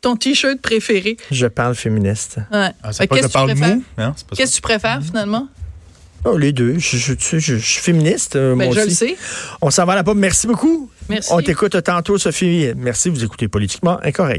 ton 0.01 0.15
t-shirt 0.15 0.60
préféré. 0.62 1.18
Je 1.32 1.48
parle 1.48 1.75
féministe. 1.75 2.38
Ouais. 2.51 2.70
Ah, 2.84 2.94
c'est 2.94 3.08
pas 3.08 3.15
qu'est-ce 3.18 3.27
que 3.27 3.34
parle 3.34 3.53
mou. 3.56 3.84
Qu'est-ce 4.36 4.51
que 4.51 4.56
tu 4.56 4.62
préfères 4.62 5.01
finalement? 5.03 5.48
Oh, 6.25 6.38
les 6.38 6.51
deux. 6.51 6.77
Je, 6.79 6.98
je, 6.98 7.13
tu 7.13 7.24
sais, 7.25 7.39
je- 7.39 7.56
je 7.58 7.65
suis 7.65 7.82
féministe, 7.82 8.36
euh, 8.36 8.53
Ben, 8.56 8.65
moi 8.65 8.75
je 8.75 8.82
aussi. 8.82 8.89
le 8.89 8.96
sais. 8.96 9.18
On 9.62 9.70
s'en 9.72 9.86
va 9.86 9.94
à 9.94 9.96
la 9.96 10.03
pub. 10.03 10.18
Merci 10.18 10.48
beaucoup. 10.48 10.89
Merci. 11.08 11.29
On 11.32 11.41
t'écoute 11.41 11.82
tantôt, 11.82 12.18
Sophie. 12.18 12.72
Merci. 12.75 13.10
Vous 13.10 13.24
écoutez 13.24 13.48
Politiquement 13.48 14.00
Incorrect. 14.03 14.38